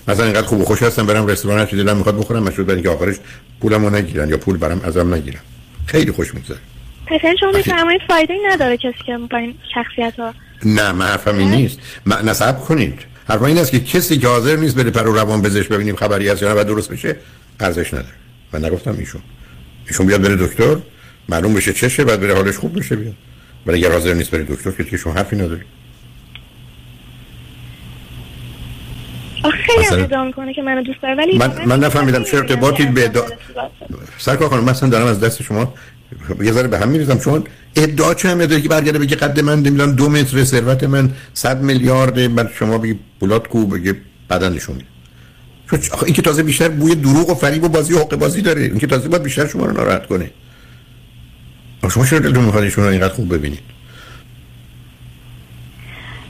مثلا 0.08 0.24
اینقدر 0.24 0.46
خوب 0.46 0.60
و 0.60 0.64
خوش 0.64 0.82
هستم 0.82 1.06
برم 1.06 1.26
رستوران 1.26 1.58
هر 1.58 1.64
دلم 1.64 1.96
می‌خواد 1.96 2.18
بخورم 2.18 2.42
مشروط 2.42 2.66
بر 2.66 2.74
اینکه 2.74 2.88
آخرش 2.88 3.16
پولمو 3.60 3.90
نگیرن 3.90 4.28
یا 4.28 4.36
پول 4.36 4.56
برام 4.56 4.80
ازم 4.84 5.14
نگیرن. 5.14 5.40
خیلی 5.86 6.12
خوش 6.12 6.34
میگذره. 6.34 6.58
پس 7.06 7.20
شما 7.40 7.52
میفرمایید 7.52 8.00
فایده 8.08 8.34
نداره 8.52 8.76
کسی 8.76 8.98
که 9.06 9.18
با 9.30 9.38
این 9.38 9.54
شخصیت 9.74 10.14
ها 10.18 10.34
نه 10.64 10.92
من 10.92 11.06
حرفم 11.06 11.38
این 11.38 11.50
نیست. 11.50 11.78
من 12.06 12.28
نصب 12.28 12.60
کنید. 12.60 13.09
حرف 13.30 13.42
این 13.42 13.58
است 13.58 13.70
که 13.70 13.80
کسی 13.80 14.18
که 14.18 14.28
حاضر 14.28 14.56
نیست 14.56 14.74
بره 14.74 14.90
پر 14.90 15.08
و 15.08 15.12
روان 15.12 15.42
بزش 15.42 15.68
ببینیم 15.68 15.96
خبری 15.96 16.28
هست 16.28 16.42
یا 16.42 16.54
نه 16.54 16.60
و 16.60 16.64
درست 16.64 16.92
بشه 16.92 17.16
ارزش 17.60 17.94
نداره. 17.94 18.14
من 18.52 18.64
نگفتم 18.64 18.96
ایشون. 18.98 19.20
ایشون 19.88 20.06
بیاد 20.06 20.22
بره 20.22 20.36
دکتر 20.36 20.76
معلوم 21.28 21.54
بشه 21.54 21.72
چشه 21.72 22.04
بعد 22.04 22.20
بره 22.20 22.34
حالش 22.34 22.56
خوب 22.56 22.78
بشه 22.78 22.96
بیاد. 22.96 23.14
ولی 23.66 23.78
اگر 23.78 23.92
حاضر 23.92 24.14
نیست 24.14 24.30
بره 24.30 24.42
دکتر 24.44 24.70
که 24.70 24.96
شما 24.96 25.12
حرفی 25.12 25.36
نداری. 25.36 25.62
خیلی 29.72 29.84
هم 29.84 30.02
ادعا 30.02 30.24
می‌کنه 30.24 30.54
که 30.54 30.62
منو 30.62 30.82
دوست 30.82 31.02
داره 31.02 31.14
ولی 31.14 31.38
من 31.38 31.52
من 31.66 31.80
نفهمیدم 31.80 32.24
چه 32.24 32.36
ارتباطی 32.36 32.86
به 32.86 33.04
ادعا 33.04 33.24
سرکار 34.18 34.48
خانم 34.48 34.64
مثلا 34.64 34.88
دارم 34.88 35.06
از 35.06 35.20
دست 35.20 35.42
شما 35.42 35.74
یه 36.42 36.52
ذره 36.52 36.68
به 36.68 36.78
هم 36.78 36.88
میریزم 36.88 37.18
چون 37.18 37.44
ادعا 37.76 38.14
چه 38.14 38.28
هم 38.28 38.46
که 38.46 38.68
برگرده 38.68 38.98
بگه 38.98 39.16
قد 39.16 39.40
من 39.40 39.58
نمی‌دونم 39.58 39.92
دو 39.92 40.08
متر 40.08 40.44
ثروت 40.44 40.84
من 40.84 41.10
صد 41.34 41.62
میلیارد 41.62 42.34
بعد 42.34 42.50
شما 42.58 42.78
بگی 42.78 42.98
پولات 43.20 43.48
کو 43.48 43.66
بگه 43.66 43.96
بدن 44.30 44.52
نشون 44.52 44.78
چون 45.70 45.80
این 46.04 46.14
که 46.14 46.22
تازه 46.22 46.42
بیشتر 46.42 46.68
بوی 46.68 46.94
دروغ 46.94 47.30
و 47.30 47.34
فریب 47.34 47.64
و 47.64 47.68
بازی 47.68 47.94
و 47.94 47.98
حقه 47.98 48.16
بازی 48.16 48.42
داره. 48.42 48.62
این 48.62 48.78
که 48.78 48.86
تازه 48.86 49.08
باید 49.08 49.22
بیشتر 49.22 49.46
شما 49.46 49.64
رو 49.64 49.72
ناراحت 49.72 50.06
کنه. 50.06 50.30
شما 51.90 52.06
چرا 52.06 52.18
دلتون 52.18 52.44
می‌خواد 52.44 52.64
ایشون 52.64 52.84
رو 52.84 52.90
اینقدر 52.90 53.14
خوب 53.14 53.34
ببینید؟ 53.34 53.60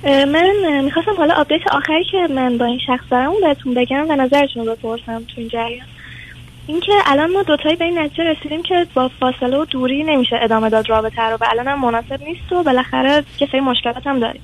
من 0.05 0.81
می‌خواستم 0.85 1.17
حالا 1.17 1.35
update 1.35 1.69
آخری 1.73 2.05
که 2.05 2.29
من 2.31 2.59
با 2.59 2.65
این 2.65 2.79
شخص 2.87 3.05
دارم 3.11 3.33
بهتون 3.43 3.75
بگم 3.75 4.07
و 4.09 4.17
نظرتون 4.17 4.67
رو 4.67 4.75
بپرسم 4.75 5.19
تو 5.19 5.35
این 5.37 5.49
جریان. 5.49 5.87
اینکه 6.67 6.93
الان 7.07 7.33
ما 7.33 7.43
دوتایی 7.43 7.77
به 7.77 7.85
این 7.85 7.99
نتیجه 7.99 8.25
رسیدیم 8.25 8.63
که 8.63 8.87
با 8.95 9.11
فاصله 9.21 9.57
و 9.57 9.65
دوری 9.65 10.05
نمیشه 10.05 10.39
ادامه 10.43 10.71
داد 10.71 10.91
رابطه 10.91 11.23
رو 11.23 11.37
و 11.41 11.45
الان 11.51 11.69
هم 11.69 11.81
مناسب 11.81 12.23
نیست 12.23 12.53
و 12.53 12.63
بالاخره 12.63 13.25
یه 13.41 13.49
سری 13.53 13.61
مشکلات 13.61 14.07
هم 14.07 14.19
داریم. 14.19 14.43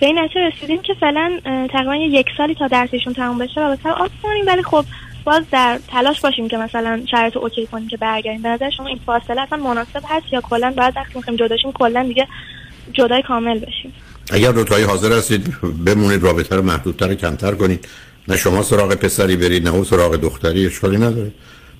به 0.00 0.06
این 0.06 0.18
نتیجه 0.18 0.40
رسیدیم 0.40 0.82
که 0.82 0.94
فعلا 0.94 1.40
تقریبا 1.72 1.96
یک 1.96 2.26
سالی 2.36 2.54
تا 2.54 2.66
درسشون 2.66 3.12
تموم 3.12 3.38
بشه 3.38 3.60
رابطه 3.60 3.88
رو 3.88 3.94
off 3.94 4.10
کنیم 4.22 4.46
ولی 4.46 4.62
خب 4.62 4.84
باز 5.24 5.50
در 5.50 5.78
تلاش 5.88 6.20
باشیم 6.20 6.48
که 6.48 6.56
مثلا 6.56 7.02
شرایطو 7.10 7.36
OK 7.36 7.66
کنیم 7.66 7.88
که 7.88 7.96
برگردیم. 7.96 8.42
به 8.42 8.48
نظر 8.48 8.70
شما 8.70 8.86
این 8.86 9.00
فاصله 9.06 9.40
اصلا 9.40 9.58
مناسب 9.58 10.02
هست 10.08 10.32
یا 10.32 10.40
کلا 10.40 10.74
بعد 10.76 10.96
وقتی 10.96 11.12
می‌خوایم 11.14 11.36
جداشیم 11.36 11.72
کلا 11.72 12.02
دیگه 12.02 12.28
جدای 12.92 13.22
کامل 13.22 13.58
بشیم؟ 13.58 13.92
اگر 14.30 14.52
دوتایی 14.52 14.84
حاضر 14.84 15.12
هستید 15.12 15.60
بمونید 15.84 16.22
رابطه 16.22 16.56
رو 16.56 16.62
محدودتر 16.62 17.14
کمتر 17.14 17.54
کنید. 17.54 17.88
نه 18.28 18.36
شما 18.36 18.62
سراغ 18.62 18.94
پسری 18.94 19.36
برید 19.36 19.64
نه 19.64 19.74
او 19.74 19.84
سراغ 19.84 20.16
دختری 20.16 20.66
اشکالی 20.66 20.96
نداره. 20.96 21.32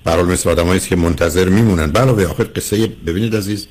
برحال 0.03 0.25
مثل 0.25 0.49
آدم 0.49 0.79
که 0.79 0.95
منتظر 0.95 1.49
میمونن. 1.49 1.95
علاوه 1.95 2.25
آخر 2.25 2.47
قصه 2.55 2.87
ببینید 2.87 3.35
عزیز. 3.35 3.67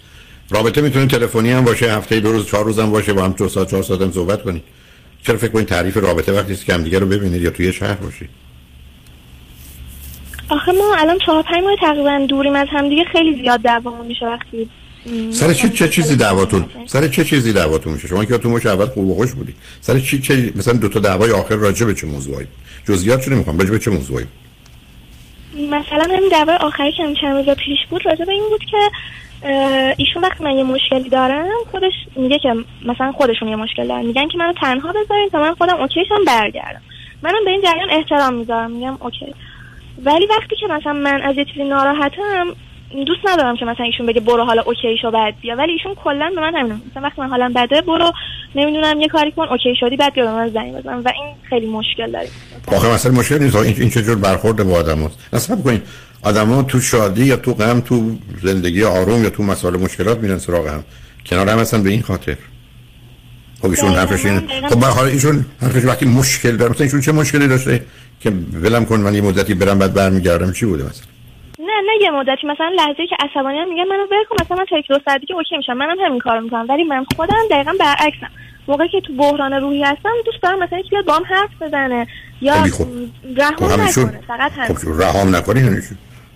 رابطه 0.50 0.80
می‌تونه 0.80 1.06
تلفنی 1.06 1.50
هم 1.50 1.64
باشه 1.64 1.96
هفته 1.96 2.20
دو 2.20 2.32
روز 2.32 2.46
چهار 2.46 2.64
روز 2.64 2.78
هم 2.78 2.90
باشه 2.90 3.12
با 3.12 3.24
هم 3.24 3.32
دو 3.32 3.48
ساعت 3.48 3.70
چهار 3.70 3.82
ساعت 3.82 4.02
هم 4.02 4.12
صحبت 4.12 4.42
کنید. 4.42 4.62
چرا 5.22 5.36
فکر 5.36 5.50
کنید 5.50 5.66
تعریف 5.66 5.96
رابطه 5.96 6.32
وقتی 6.32 6.52
است 6.52 6.66
که 6.66 6.74
هم 6.74 6.82
دیگه 6.82 6.98
رو 6.98 7.06
ببینید 7.06 7.42
یا 7.42 7.50
توی 7.50 7.72
شهر 7.72 7.94
باشید؟ 7.94 8.28
آخه 10.48 10.72
ما 10.72 10.94
الان 10.98 11.18
چهار 11.26 11.42
پنج 11.42 11.64
ماه 11.64 11.76
تقریبا 11.80 12.26
دوریم 12.28 12.54
از 12.54 12.68
هم 12.70 12.88
دیگه 12.88 13.04
خیلی 13.12 13.42
زیاد 13.42 13.60
دعوامون 13.60 14.06
میشه 14.06 14.26
وقتی 14.26 14.70
سر 15.30 15.52
چه 15.52 15.68
چه 15.68 15.88
چیزی 15.88 16.16
دعواتون؟ 16.16 16.64
سر 16.86 17.08
چه 17.08 17.24
چیزی 17.24 17.52
دعواتون 17.52 17.92
میشه؟ 17.92 18.08
شما 18.08 18.24
که 18.24 18.38
تو 18.38 18.50
مش 18.50 18.66
اول 18.66 18.86
خوب 18.86 19.10
و 19.10 19.14
خوش 19.14 19.32
بودی. 19.32 19.54
سر 19.80 19.98
چی 19.98 20.20
چه 20.20 20.52
مثلا 20.56 20.74
دو 20.74 20.88
تا 20.88 21.00
دعوای 21.00 21.30
آخر 21.30 21.54
راجع 21.54 21.86
به 21.86 21.94
چه 21.94 22.06
موضوعی 22.06 22.46
جزئیات 22.88 23.24
چه 23.24 23.30
نمی‌خوام 23.30 23.58
راجع 23.58 23.70
به 23.70 23.78
چه 23.78 23.90
موضوعی 23.90 24.26
مثلا 25.54 26.04
همین 26.14 26.28
دعوای 26.32 26.56
آخری 26.56 26.92
که 26.92 27.02
چند 27.20 27.36
روز 27.36 27.56
پیش 27.56 27.78
بود 27.90 28.06
راجع 28.06 28.24
به 28.24 28.32
این 28.32 28.44
بود 28.50 28.64
که 28.70 28.90
ایشون 29.96 30.22
وقتی 30.22 30.44
من 30.44 30.52
یه 30.52 30.64
مشکلی 30.64 31.08
دارم 31.08 31.48
خودش 31.70 31.92
میگه 32.16 32.38
که 32.38 32.54
مثلا 32.86 33.12
خودشون 33.12 33.48
یه 33.48 33.56
مشکل 33.56 33.88
دارن. 33.88 34.06
میگن 34.06 34.28
که 34.28 34.38
منو 34.38 34.52
تنها 34.52 34.88
بذارین 34.88 35.28
تا 35.32 35.40
من 35.40 35.54
خودم 35.54 35.76
OK 35.80 35.98
شم 35.98 36.24
برگردم. 36.26 36.80
منم 37.22 37.44
به 37.44 37.50
این 37.50 37.62
جریان 37.62 37.90
احترام 37.90 38.34
می‌ذارم 38.34 38.70
میگم 38.70 38.96
OK. 39.00 39.34
ولی 40.04 40.26
وقتی 40.26 40.56
که 40.60 40.66
مثلا 40.66 40.92
من 40.92 41.22
از 41.22 41.36
یه 41.36 41.44
چیزی 41.44 41.64
ناراحتم 41.64 42.56
دوست 43.06 43.20
ندارم 43.28 43.56
که 43.56 43.64
مثلا 43.64 43.84
ایشون 43.84 44.06
بگه 44.06 44.20
برو 44.20 44.44
حالا 44.44 44.62
OK 44.62 44.96
شو 45.02 45.10
بعد 45.10 45.34
بیا. 45.40 45.56
ولی 45.56 45.72
ایشون 45.72 45.94
کلا 45.94 46.30
به 46.34 46.40
من 46.40 46.54
همین 46.54 46.80
مثلا 46.90 47.02
وقتی 47.02 47.20
من 47.20 47.28
حالم 47.28 47.52
بده 47.52 47.80
برو. 47.80 48.12
نمی‌دونم 48.54 49.00
یه 49.00 49.08
کاری 49.08 49.32
کن 49.32 49.46
OK 49.48 49.74
شدی 49.80 49.96
بعد 49.96 50.14
بیا 50.14 50.24
به 50.24 50.32
من 50.32 50.48
زنگ 50.48 50.74
بزن. 50.74 50.94
و 50.94 51.08
این 51.08 51.34
خیلی 51.50 51.66
مشکل 51.66 52.12
داره. 52.12 52.28
آخه 52.66 52.94
مثلا 52.94 53.12
مشکل 53.12 53.38
نیست. 53.42 53.56
این 53.56 53.74
این 53.78 53.90
چه 53.90 54.02
جور 54.02 54.16
برخورد 54.16 54.62
با 54.62 54.76
آدماست 54.76 55.18
نصب 55.32 55.64
کنین 55.64 55.80
آدما 56.22 56.62
تو 56.62 56.80
شادی 56.80 57.24
یا 57.24 57.36
تو 57.36 57.54
غم 57.54 57.80
تو 57.80 58.16
زندگی 58.42 58.84
آروم 58.84 59.22
یا 59.22 59.30
تو 59.30 59.42
مسائل 59.42 59.76
مشکلات 59.76 60.18
میرن 60.18 60.38
سراغ 60.38 60.66
هم. 60.66 60.84
کنار 61.26 61.48
هم 61.48 61.58
هستن 61.58 61.82
به 61.82 61.90
این 61.90 62.02
خاطر. 62.02 62.36
خب 63.62 63.70
ایشون 63.70 63.90
حرفش 63.90 64.26
این 64.26 64.40
خب 64.68 64.80
به 64.80 64.86
حال 64.86 65.04
ایشون 65.04 65.44
حرفش 65.60 65.84
وقتی 65.84 66.06
مشکل 66.06 66.56
داره 66.56 66.70
مثلا 66.70 66.84
ایشون 66.84 67.00
چه 67.00 67.12
مشکلی 67.12 67.48
داشته 67.48 67.82
که 68.20 68.32
ولم 68.52 68.84
کن 68.84 69.00
من 69.00 69.14
یه 69.14 69.20
مدتی 69.20 69.54
برم 69.54 69.78
بعد 69.78 69.94
برمیگردم. 69.94 70.52
چی 70.52 70.66
بوده 70.66 70.84
مثلا؟ 70.84 71.13
نه 71.74 71.80
نه 71.86 72.04
یه 72.04 72.10
مدتی. 72.10 72.46
مثلا 72.46 72.72
لحظه 72.76 73.06
که 73.06 73.16
عصبانی 73.20 73.58
هم 73.58 73.68
میگم 73.68 73.84
منو 73.84 74.02
ول 74.02 74.24
کن 74.30 74.36
مثلا 74.44 74.56
من 74.56 74.64
تا 74.64 74.78
یک 74.78 74.88
دو 74.88 74.98
ساعت 75.04 75.20
دیگه 75.20 75.34
OK 75.34 75.56
میشم. 75.56 75.72
منم 75.72 75.96
همین 76.00 76.18
کارو 76.18 76.40
می‌کنم. 76.40 76.66
ولی 76.68 76.84
من 76.84 77.04
خودم 77.16 77.48
دقیقا 77.50 77.72
برعکسم. 77.80 78.30
موقعی 78.68 78.88
که 78.88 79.00
تو 79.00 79.12
بحران 79.12 79.52
روحی 79.52 79.82
هستم 79.82 80.10
دوست 80.24 80.42
دارم 80.42 80.58
مثلا 80.58 80.78
یکی 80.78 80.90
بیاد 80.90 81.04
بام 81.04 81.22
حرف 81.24 81.50
بزنه. 81.62 82.06
یا 82.40 82.54
خب 82.54 82.86
رها 83.36 83.50
خب 83.56 83.80
نکنه. 83.80 84.20
فقط 84.28 84.52
همین. 84.52 84.76
خب 84.76 85.02
رها 85.02 85.24
نکنی 85.24 85.60
یعنی 85.60 85.80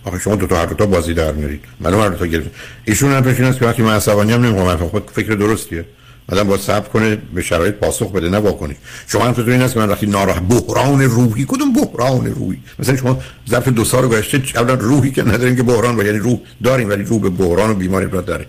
آخه 0.06 0.18
شما 0.18 0.36
دو 0.36 0.46
تا 0.46 0.56
هر 0.56 0.66
دو 0.66 0.74
تا 0.74 0.86
بازی 0.86 1.14
در 1.14 1.32
میارید 1.32 1.64
منو 1.80 2.00
هر 2.00 2.08
دو 2.08 2.16
تا 2.16 2.26
گرفت 2.26 2.50
ایشون 2.84 3.12
هم 3.12 3.22
پیشین 3.22 3.44
است 3.44 3.58
که 3.58 3.66
وقتی 3.66 3.82
من 3.82 3.96
عصبانی 3.96 4.32
هم 4.32 4.44
نمی‌خوام 4.44 4.76
خود 4.76 5.10
فکر 5.10 5.32
درستیه. 5.34 5.84
آدم 6.32 6.44
با 6.44 6.56
صبر 6.56 6.88
کنه 6.88 7.18
به 7.34 7.42
شرایط 7.42 7.74
پاسخ 7.74 8.12
بده 8.12 8.28
نه 8.28 8.38
واکنش. 8.38 8.76
شما 9.06 9.24
هم 9.24 9.34
این 9.46 9.62
است 9.62 9.76
من 9.76 9.88
وقتی 9.88 10.06
ناراحت 10.06 10.42
بحران 10.42 11.02
روحی. 11.02 11.44
کدوم 11.48 11.72
بحران 11.72 12.26
روحی؟ 12.26 12.58
مثلا 12.78 12.96
شما 12.96 13.18
ظرف 13.50 13.68
دو 13.68 13.84
سال 13.84 14.08
گذشته 14.08 14.42
اولا 14.54 14.74
روحی 14.74 15.10
که 15.10 15.22
نداریم 15.22 15.56
که 15.56 15.62
بحران 15.62 16.00
و 16.00 16.02
یعنی 16.02 16.18
روح 16.18 16.38
داریم 16.64 16.88
ولی 16.88 17.02
روح 17.02 17.20
به 17.20 17.30
بحران 17.30 17.70
و 17.70 17.74
بیماری 17.74 18.06
را 18.10 18.20
داره. 18.20 18.46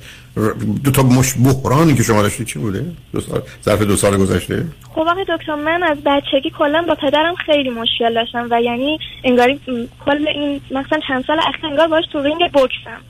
دو 0.84 0.92
تا 0.92 1.04
مش 1.04 1.34
بحرانی 1.46 1.96
که 1.96 2.04
شما 2.04 2.22
داشتید 2.22 2.48
چی 2.48 2.60
بوده؟ 2.60 2.86
دو 3.14 3.22
سال 3.22 3.42
ظرف 3.66 3.82
دو 3.82 3.96
سال 3.96 4.18
گذشته؟ 4.18 4.66
خب 4.90 5.00
آقای 5.00 5.26
دکتر 5.30 5.56
من 5.56 5.84
از 5.84 5.98
بچگی 6.06 6.52
کلا 6.60 6.86
با 6.88 6.96
پدرم 6.96 7.36
خیلی 7.36 7.70
مشکل 7.70 8.14
داشتم 8.14 8.48
و 8.52 8.62
یعنی 8.62 9.00
انگاری 9.24 9.60
کل 10.06 10.28
این 10.28 10.62
مثلا 10.72 11.00
چند 11.08 11.26
سال 11.26 11.40
اخیر 11.40 11.66
انگار 11.66 11.88
باش 11.88 12.04
تو 12.14 12.20
رینگ 12.24 12.52
بوکسم. 12.52 13.02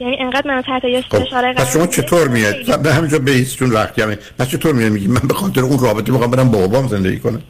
یعنی 0.00 0.16
انقدر 0.20 0.48
منو 0.48 0.62
تحت 0.62 0.84
یه 0.84 1.02
خب، 1.02 1.24
فشار 1.24 1.52
قرار 1.52 1.66
شما 1.66 1.86
چطور 1.86 2.28
میاد؟ 2.28 2.82
به 2.82 2.94
همینجا 2.94 3.18
بیس 3.18 3.54
چون 3.54 3.70
وقتی 3.70 4.02
همه 4.02 4.18
پس 4.38 4.48
چطور 4.48 4.74
میاد؟ 4.74 4.92
میگی 4.92 5.06
من 5.06 5.20
به 5.28 5.34
خاطر 5.34 5.60
اون 5.60 5.78
رابطه 5.78 6.12
می‌خوام 6.12 6.30
برم 6.30 6.50
با 6.50 6.58
بابام 6.58 6.88
زندگی 6.88 7.18
کنم. 7.18 7.42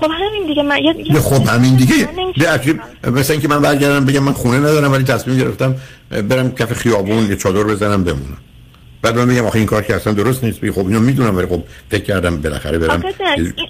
خب 0.00 0.10
همین 0.10 0.46
دیگه 0.46 0.62
من 0.62 0.78
یه 0.84 1.20
خب 1.20 1.48
همین 1.48 1.76
دیگه. 1.76 2.08
مثلا 3.10 3.32
اینکه 3.34 3.48
من 3.48 3.62
برگردم 3.62 4.04
بگم 4.04 4.22
من 4.22 4.32
خونه 4.32 4.58
ندارم 4.58 4.92
ولی 4.92 5.04
تصمیم 5.04 5.38
گرفتم 5.38 5.74
برم 6.10 6.54
کف 6.54 6.72
خیابون 6.72 7.26
یه 7.26 7.36
چادر 7.36 7.62
بزنم 7.62 8.04
بمونم. 8.04 8.38
بعد 9.02 9.18
من 9.18 9.28
میگم 9.28 9.46
آخه 9.46 9.56
این 9.56 9.66
کار 9.66 9.82
که 9.82 9.94
اصلا 9.94 10.12
درست 10.12 10.44
نیست. 10.44 10.70
خب 10.70 10.86
اینو 10.86 11.00
می‌دونم 11.00 11.36
ولی 11.36 11.46
خب 11.46 11.62
فکر 11.90 12.04
کردم 12.04 12.40
بالاخره 12.40 12.78
برم. 12.78 12.90
آخه, 12.90 13.14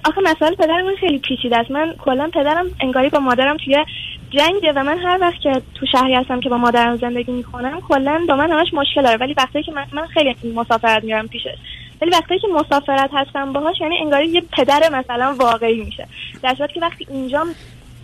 آخه 0.05 0.21
مسئله 0.21 0.55
پدرم 0.55 0.95
خیلی 0.99 1.19
پیچیده 1.19 1.57
است. 1.57 1.71
من 1.71 1.93
کلا 1.97 2.29
پدرم 2.33 2.65
انگاری 2.81 3.09
با 3.09 3.19
مادرم 3.19 3.57
توی 3.65 3.85
جنگه 4.29 4.73
و 4.75 4.83
من 4.83 4.97
هر 4.97 5.17
وقت 5.21 5.41
که 5.43 5.61
تو 5.75 5.85
شهری 5.91 6.15
هستم 6.15 6.39
که 6.39 6.49
با 6.49 6.57
مادرم 6.57 6.97
زندگی 6.97 7.31
می‌کنم 7.31 7.81
کلا 7.89 8.25
با 8.27 8.35
من 8.35 8.51
همش 8.51 8.67
مشکل 8.73 9.03
داره. 9.03 9.17
ولی 9.17 9.33
وقتی 9.33 9.63
که 9.63 9.71
من, 9.71 9.85
من 9.93 10.07
خیلی 10.07 10.35
مسافرت 10.55 11.03
میرم 11.03 11.27
پیشش. 11.27 11.55
ولی 12.01 12.11
وقتی 12.11 12.39
که 12.39 12.47
مسافرت 12.55 13.09
هستم 13.13 13.53
باهاش 13.53 13.81
یعنی 13.81 13.97
انگاری 13.97 14.27
یه 14.27 14.43
پدر 14.57 14.89
مثلا 14.93 15.35
واقعی 15.39 15.83
میشه. 15.83 16.07
در 16.43 16.55
صورتی 16.57 16.73
که 16.73 16.81
وقتی 16.81 17.07
اینجا 17.09 17.45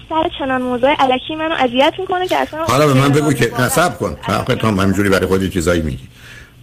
سر 0.10 0.30
چنان 0.40 0.62
موضوع 0.62 0.94
علکی 1.00 1.36
منو 1.36 1.56
اذیت 1.60 1.94
می‌کنه 2.00 2.28
که 2.28 2.38
اصلا 2.38 2.64
حالا 2.64 2.88
به 2.88 2.94
من 2.94 3.10
بگو 3.10 3.34
که 3.34 3.52
نصب 3.62 3.98
کن. 3.98 4.18
آخه 4.28 4.56
تو 4.56 4.68
همینجوری 4.68 5.10
برای 5.10 5.26
خودی 5.26 5.50
چیزایی 5.50 5.82
میگی. 5.82 6.04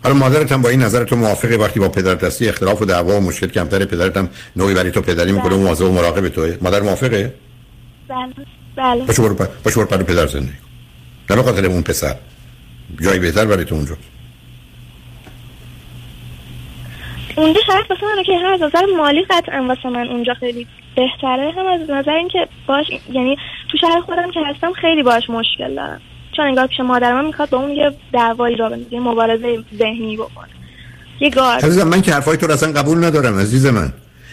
حالا 0.05 0.15
مادرت 0.15 0.53
هم 0.53 0.63
با 0.63 0.69
این 0.69 0.83
نظر 0.83 1.05
تو 1.05 1.17
موافقه 1.17 1.57
وقتی 1.57 1.81
با 1.81 1.89
پدر 1.89 2.15
دستی 2.15 2.49
اختلاف 2.49 2.83
و 2.83 2.85
دعوا 2.85 3.17
و 3.17 3.21
مشکل 3.21 3.47
کمتره 3.47 3.85
پدرت 3.85 4.17
هم 4.17 4.29
نوعی 4.57 4.75
برای 4.75 4.91
تو 4.91 5.01
پدری 5.01 5.33
می‌کنه 5.33 5.55
و 5.55 5.59
مواظب 5.59 5.85
و 5.85 5.93
مراقب 5.93 6.29
توه. 6.29 6.59
مادر 6.61 6.81
موافقه؟ 6.81 7.35
بله 8.09 8.33
بله. 8.77 9.05
باشه 9.05 9.23
برو 9.23 9.47
باشه 9.65 9.85
برو 9.85 10.05
پدر 10.05 10.27
زندگی 10.27 10.53
نه 11.31 11.43
خاطر 11.43 11.67
اون 11.67 11.83
پسر. 11.83 12.17
جای 13.01 13.19
بهتر 13.19 13.47
برای 13.47 13.65
تو 13.65 13.75
اونجا. 13.75 13.97
اونجا 17.37 17.61
شاید 17.67 17.87
واسه 17.91 18.07
من 18.17 18.23
که 18.23 18.39
هم 18.39 18.53
از 18.53 18.61
نظر 18.63 18.87
مالی 18.97 19.25
قطعا 19.31 19.67
واسه 19.69 19.89
من 19.89 20.09
اونجا 20.09 20.35
خیلی 20.35 20.67
بهتره 20.97 21.53
هم 21.57 21.67
از 21.67 21.91
نظر 21.91 22.11
اینکه 22.11 22.49
باش 22.67 22.87
یعنی 23.13 23.37
تو 23.71 23.79
شهر 23.79 24.01
خودم 24.01 24.31
که 24.31 24.41
هستم 24.47 24.73
خیلی 24.73 25.03
باش 25.03 25.31
مشکل 25.31 25.75
دارم. 25.75 26.01
چون 26.37 26.47
انگار 26.47 26.67
پیش 26.67 26.81
مادر 26.81 27.15
من 27.15 27.25
می‌خواد 27.25 27.51
با 27.51 27.59
اون 27.59 27.71
یه 27.71 27.93
دعوایی 28.13 28.57
راه 28.57 28.69
بندازه 28.69 28.99
مبارزه 29.01 29.59
ذهنی 29.79 30.17
بکنه. 30.17 30.49
یه 31.21 31.31
گارد 31.31 31.65
عزیزم 31.65 31.89
من 31.89 32.03
که 32.03 32.13
حرفای 32.13 32.37
تو 32.37 32.53
اصلا 32.53 32.73
قبول 32.73 33.05
ندارم 33.05 33.39
عزیز 33.39 33.67
من. 33.67 33.93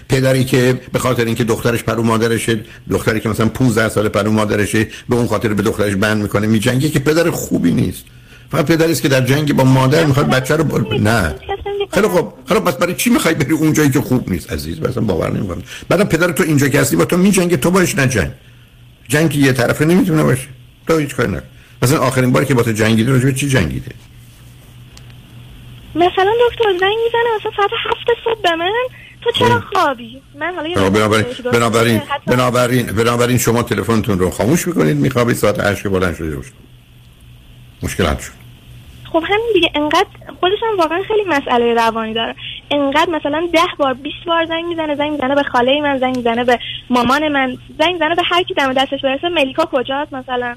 پدری 0.09 0.43
که 0.43 0.81
به 0.93 0.99
خاطر 0.99 1.25
اینکه 1.25 1.43
دخترش 1.43 1.83
پهلو 1.83 2.03
مادرشه 2.03 2.59
دختری 2.89 3.19
که 3.19 3.29
مثلا 3.29 3.49
15 3.49 3.89
سال 3.89 4.09
پهلو 4.09 4.31
مادرشه 4.31 4.87
به 5.09 5.15
اون 5.15 5.27
خاطر 5.27 5.53
به 5.53 5.63
دخترش 5.63 5.95
بند 5.95 6.21
می‌کنه 6.21 6.47
میجنگه 6.47 6.89
که 6.89 6.99
پدر 6.99 7.29
خوبی 7.29 7.71
نیست. 7.71 8.05
فقط 8.51 8.65
پدری 8.65 8.91
است 8.91 9.01
که 9.01 9.07
در 9.07 9.21
جنگ 9.21 9.53
با 9.53 9.63
مادر 9.63 10.05
می‌خواد 10.05 10.29
بچه 10.29 10.55
رو 10.55 10.63
بر... 10.63 10.97
نه. 10.97 11.35
خیلی 11.91 12.07
خب 12.07 12.33
خب 12.45 12.67
بس 12.67 12.75
برای 12.75 12.95
چی 12.95 13.09
می‌خوای 13.09 13.33
بری 13.33 13.53
اون 13.53 13.73
جایی 13.73 13.89
که 13.89 14.01
خوب 14.01 14.29
نیست 14.29 14.53
عزیز؟ 14.53 14.81
مثلا 14.81 15.03
باور 15.03 15.31
نمی‌کنم. 15.31 15.63
بعدم 15.89 16.03
پدر 16.03 16.31
تو 16.31 16.43
اینجا 16.43 16.67
که 16.67 16.81
هستی 16.81 16.95
با 16.95 17.05
تو 17.05 17.17
میجنگه 17.17 17.57
تو 17.57 17.71
باش 17.71 17.95
نجنگ. 17.95 18.31
جنگ 19.07 19.35
یه 19.35 19.53
طرفه 19.53 19.85
نمی‌تونه 19.85 20.23
باشه. 20.23 20.47
تو 20.87 20.97
هیچ 20.97 21.15
کاری 21.15 21.31
نکن. 21.31 21.43
مثلا 21.81 21.99
آخرین 21.99 22.31
باری 22.31 22.45
که 22.45 22.53
با 22.53 22.63
تو 22.63 22.71
جنگیده 22.71 23.13
به 23.13 23.33
چی 23.33 23.49
جنگیده 23.49 23.91
مثلا 25.95 26.33
دکتر 26.49 26.65
زنگ 26.79 26.95
می‌زنه 27.03 27.35
مثلا 27.39 27.51
ساعت 27.57 27.69
هفت 27.85 28.23
صبح 28.25 28.41
به 28.41 28.55
من. 28.55 28.71
تو 29.21 29.31
چرا 29.31 29.63
خوابی؟ 29.73 30.21
من 30.39 30.53
حالا 30.55 30.89
بنابراین 30.89 31.25
بنابراین 31.53 32.01
بنابراین 32.25 32.85
بنابراین 32.85 33.37
شما 33.37 33.63
تلفنتون 33.63 34.19
رو 34.19 34.29
خاموش 34.29 34.67
می‌کنید 34.67 34.97
میخوابید 34.97 35.35
ساعت 35.35 35.59
8 35.59 35.83
که 35.83 35.89
بلند 35.89 36.15
شده 36.15 36.29
روش. 36.29 36.51
مشکل 37.83 38.05
حل 38.05 38.17
شد. 38.17 38.31
خب 39.11 39.23
همین 39.27 39.51
دیگه 39.53 39.71
انقدر 39.75 40.07
خودش 40.39 40.57
هم 40.71 40.77
واقعا 40.77 41.03
خیلی 41.07 41.23
مسئله 41.27 41.73
روانی 41.73 42.13
داره. 42.13 42.35
انقدر 42.71 43.09
مثلا 43.09 43.49
ده 43.53 43.59
بار 43.77 43.93
20 43.93 44.15
بار 44.27 44.45
زنگ 44.45 44.65
می‌زنه 44.65 44.95
زنگ 44.95 45.11
می‌زنه 45.11 45.35
به 45.35 45.43
خاله 45.43 45.81
من 45.81 45.97
زنگ 45.97 46.17
می‌زنه 46.17 46.43
به 46.43 46.59
مامان 46.89 47.27
من 47.27 47.57
زنگ 47.79 47.93
می‌زنه 47.93 48.15
به 48.15 48.21
هر 48.25 48.43
کی 48.43 48.53
دم 48.53 48.73
دستش 48.73 49.01
برسه 49.03 49.29
ملیکا 49.29 49.65
کجاست 49.65 50.13
مثلا؟ 50.13 50.55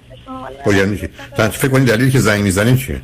خب 0.65 0.73
یعنی 0.73 0.99
چی؟ 0.99 1.09
فکر 1.37 1.69
کنید 1.69 1.89
دلیلی 1.89 2.11
که 2.11 2.19
زنگ 2.19 2.43
می‌زنه 2.43 2.77
چیه؟ 2.77 3.01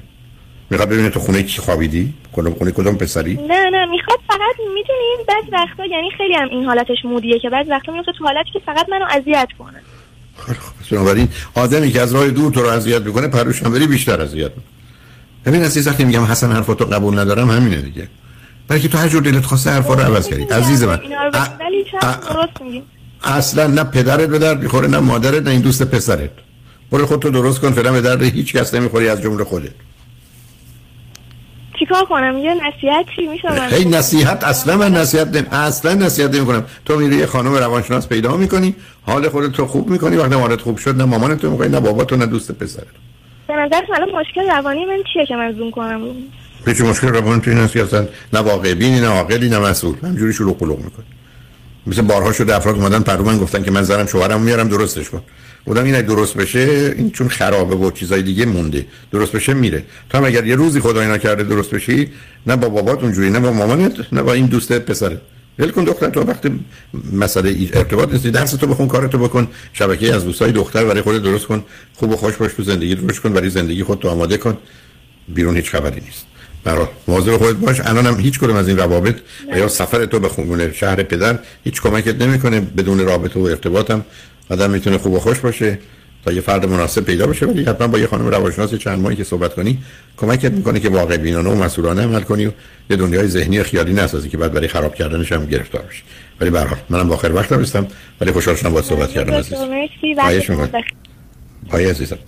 می‌خواد 0.70 0.88
ببینه 0.88 1.10
تو 1.10 1.20
خونه 1.20 1.42
کی 1.42 1.60
خوابیدی؟ 1.60 2.14
کدوم 2.32 2.54
خونه 2.54 2.70
کدوم 2.70 2.96
پسری؟ 2.96 3.34
نه 3.34 3.70
نه 3.70 3.86
می‌خواد 3.86 4.18
فقط 4.28 4.56
می‌دونیم 4.58 5.18
بعض 5.28 5.44
وقتا 5.52 5.86
یعنی 5.86 6.10
خیلی 6.18 6.34
هم 6.34 6.48
این 6.48 6.64
حالتش 6.64 7.04
مودیه 7.04 7.38
که 7.38 7.50
بعض 7.50 7.66
وقتا 7.68 7.92
میفته 7.92 8.12
تو 8.18 8.24
حالتی 8.24 8.50
که 8.52 8.58
فقط 8.66 8.88
منو 8.88 9.04
اذیت 9.10 9.48
کنه. 9.58 9.80
خوب 10.36 10.74
بنابراین 10.90 11.28
آدمی 11.54 11.90
که 11.90 12.00
از 12.00 12.14
راه 12.14 12.30
دور 12.30 12.52
تو 12.52 12.62
رو 12.62 12.68
اذیت 12.68 13.02
می‌کنه 13.02 13.28
پروش 13.28 13.62
هم 13.62 13.72
بری 13.72 13.86
بیشتر 13.86 14.20
اذیت 14.20 14.50
ببین 15.46 15.62
از 15.62 15.88
وقتی 15.88 16.04
میگم 16.04 16.24
حسن 16.24 16.52
حرفاتو 16.52 16.84
قبول 16.84 17.18
ندارم 17.18 17.50
همینه 17.50 17.76
دیگه. 17.76 18.08
برای 18.68 18.82
که 18.82 18.88
تو 18.88 18.98
هر 18.98 19.08
جور 19.08 19.22
دلت 19.22 19.44
خواسته 19.44 19.70
حرفا 19.70 19.94
رو 19.94 20.00
عوض 20.00 20.28
کردی. 20.28 20.42
عزیز 20.42 20.84
من. 20.84 21.00
اصلا 23.24 23.66
نه 23.66 23.84
پدرت 23.84 24.28
به 24.28 24.38
درد 24.38 24.62
می‌خوره 24.62 24.88
نه 24.88 24.98
مادرت 24.98 25.42
نه 25.42 25.50
این 25.50 25.60
دوست 25.60 25.82
پسرت. 25.82 26.30
برو 26.92 27.06
خودتو 27.06 27.30
درست 27.30 27.60
کن 27.60 27.72
فعلا 27.72 27.92
به 27.92 28.00
درد 28.00 28.22
هیچ 28.22 28.52
کس 28.52 28.74
نمی‌خوری 28.74 29.08
از 29.08 29.22
جمله 29.22 29.44
خودت. 29.44 29.70
چیکار 31.78 32.04
کنم؟ 32.04 32.38
یه 32.38 32.54
نصیحتی 32.54 33.26
میشه 33.26 33.52
من؟ 33.52 33.68
هی 33.68 33.84
نصیحت 33.84 34.44
اصلا 34.44 34.76
من 34.76 34.92
نصیحت 34.94 35.28
نمی 35.28 35.46
اصلا 35.52 35.94
نصیحت 35.94 36.34
نمی 36.34 36.46
کنم. 36.46 36.64
تو 36.84 36.96
میری 36.96 37.16
یه 37.16 37.26
خانم 37.26 37.54
روانشناس 37.54 38.08
پیدا 38.08 38.36
می‌کنی 38.36 38.74
حال 39.06 39.28
خودت 39.28 39.58
رو 39.58 39.66
خوب 39.66 39.90
می‌کنی 39.90 40.16
وقتی 40.16 40.34
حالت 40.34 40.60
خوب 40.60 40.78
شد 40.78 40.96
نه 40.96 41.04
مامانت 41.04 41.38
تو 41.38 41.50
می‌کنی 41.50 41.68
نه 41.68 41.80
بابا 41.80 42.16
نه 42.16 42.26
دوست 42.26 42.52
پسرت. 42.52 42.86
به 43.48 43.54
نظر 43.54 43.82
الان 43.94 44.20
مشکل 44.20 44.50
روانی 44.50 44.84
من 44.84 44.98
چیه 45.12 45.26
که 45.26 45.36
من 45.36 45.52
زوم 45.52 45.70
کنم؟ 45.70 46.00
هیچ 46.68 46.80
مشکل 46.80 47.08
روانی 47.08 47.40
تو 47.40 47.50
این 47.50 47.58
هست 47.58 47.72
که 47.72 47.82
اصلا 47.82 48.08
نه 48.32 48.40
واقع 48.40 48.74
بینی 48.74 49.00
نه 49.00 49.06
عاقلی 49.06 49.48
نه 49.48 49.58
مسئول. 49.58 49.94
همجوری 50.02 50.32
شروع 50.32 50.56
قلوق 50.58 50.78
می‌کنی. 50.78 51.06
مثل 51.86 52.02
بارها 52.02 52.32
شده 52.32 52.56
افراد 52.56 52.74
اومدن 52.74 53.00
پرو 53.00 53.24
من 53.24 53.38
گفتن 53.38 53.62
که 53.62 53.70
من 53.70 53.82
زنم 53.82 54.06
شوهرم 54.06 54.40
میارم 54.40 54.68
درستش 54.68 55.10
کن. 55.10 55.22
بودم 55.64 55.84
این 55.84 56.00
درست 56.00 56.36
بشه 56.36 56.94
این 56.96 57.10
چون 57.10 57.28
خرابه 57.28 57.74
و 57.74 57.90
چیزای 57.90 58.22
دیگه 58.22 58.46
مونده. 58.46 58.86
درست 59.12 59.32
بشه 59.32 59.54
میره. 59.54 59.84
تو 60.10 60.18
هم 60.18 60.24
اگر 60.24 60.46
یه 60.46 60.56
روزی 60.56 60.80
خدای 60.80 61.06
نکرده 61.06 61.42
درست 61.44 61.70
بشی 61.70 62.10
نه 62.46 62.56
با 62.56 62.68
بابات 62.68 63.02
اونجوری 63.02 63.30
نه 63.30 63.40
با 63.40 63.52
مامانت 63.52 64.12
نه 64.12 64.22
با 64.22 64.32
این 64.32 64.46
دوست 64.46 64.72
پسرت 64.72 65.20
ول 65.58 65.70
کن 65.70 65.84
دختر 65.84 66.10
تو 66.10 66.20
وقتی 66.20 66.60
مسئله 67.12 67.56
ارتباط 67.72 68.12
نیست 68.12 68.26
درس 68.26 68.50
تو 68.50 68.66
بخون 68.66 68.88
کارتو 68.88 69.18
بکن. 69.18 69.48
شبکه 69.72 70.14
از 70.14 70.24
دوستای 70.24 70.52
دختر 70.52 70.84
برای 70.84 71.02
خودت 71.02 71.22
درست 71.22 71.46
کن. 71.46 71.64
خوب 71.94 72.10
و 72.10 72.16
خوش 72.16 72.36
باش 72.36 72.52
تو 72.52 72.62
زندگی 72.62 72.94
درست 72.94 73.20
کن. 73.20 73.32
برای 73.32 73.50
زندگی 73.50 73.82
خودت 73.82 74.04
آماده 74.04 74.36
کن. 74.36 74.56
بیرون 75.28 75.56
هیچ 75.56 75.70
خبری 75.70 76.00
نیست. 76.00 76.27
برای 76.64 76.86
مواظب 77.08 77.36
خودت 77.36 77.56
باش. 77.56 77.80
الان 77.80 78.06
هم 78.06 78.20
هیچ 78.20 78.38
کدوم 78.38 78.56
از 78.56 78.68
این 78.68 78.76
روابط 78.76 79.16
و 79.52 79.58
یا 79.58 79.68
سفر 79.68 80.06
تو 80.06 80.20
به 80.20 80.28
خونه 80.28 80.72
شهر 80.72 81.02
پدر 81.02 81.38
هیچ 81.64 81.82
کمکت 81.82 82.22
نمی‌کنه. 82.22 82.60
بدون 82.60 82.98
رابطه 82.98 83.40
و 83.40 83.42
ارتباطم 83.42 84.04
آدم 84.50 84.70
می‌تونه 84.70 84.98
خوب 84.98 85.12
و 85.12 85.18
خوش 85.18 85.38
باشه 85.38 85.78
تا 86.24 86.32
یه 86.32 86.40
فرد 86.40 86.66
مناسب 86.66 87.04
پیدا 87.04 87.26
بشه. 87.26 87.46
ولی 87.46 87.64
حتما 87.64 87.86
با 87.86 87.98
یه 87.98 88.06
خانم 88.06 88.26
روانشناس 88.26 88.74
چند 88.74 88.98
ماهی 88.98 89.16
که 89.16 89.24
صحبت 89.24 89.54
کنی 89.54 89.78
کمکت 90.16 90.52
می‌کنه 90.52 90.80
که 90.80 90.88
واقع 90.88 91.16
بینانه 91.16 91.50
و 91.50 91.64
مسئولانه 91.64 92.02
عمل 92.02 92.20
کنی 92.20 92.46
و 92.46 92.50
یه 92.90 92.96
دنیای 92.96 93.28
ذهنی 93.28 93.62
خیالی 93.62 93.92
نسازی 93.92 94.28
که 94.28 94.36
بعد 94.36 94.52
برای 94.52 94.68
خراب 94.68 94.94
کردنش 94.94 95.32
هم 95.32 95.46
گرفتار 95.46 95.82
بشی. 95.82 96.02
ولی 96.40 96.50
به 96.50 96.66
منم 96.88 97.12
آخر 97.12 97.32
وقت 97.32 97.52
هستم 97.52 97.86
ولی 98.20 98.32
خوشحال 98.32 98.56
شدم 98.56 98.72
با 98.72 98.82
صحبت 98.82 99.10
کردم 99.10 99.34
عزیز. 99.34 99.58
خواهش 100.20 100.50
می‌کنم. 100.50 100.70
عزیزم. 101.72 102.18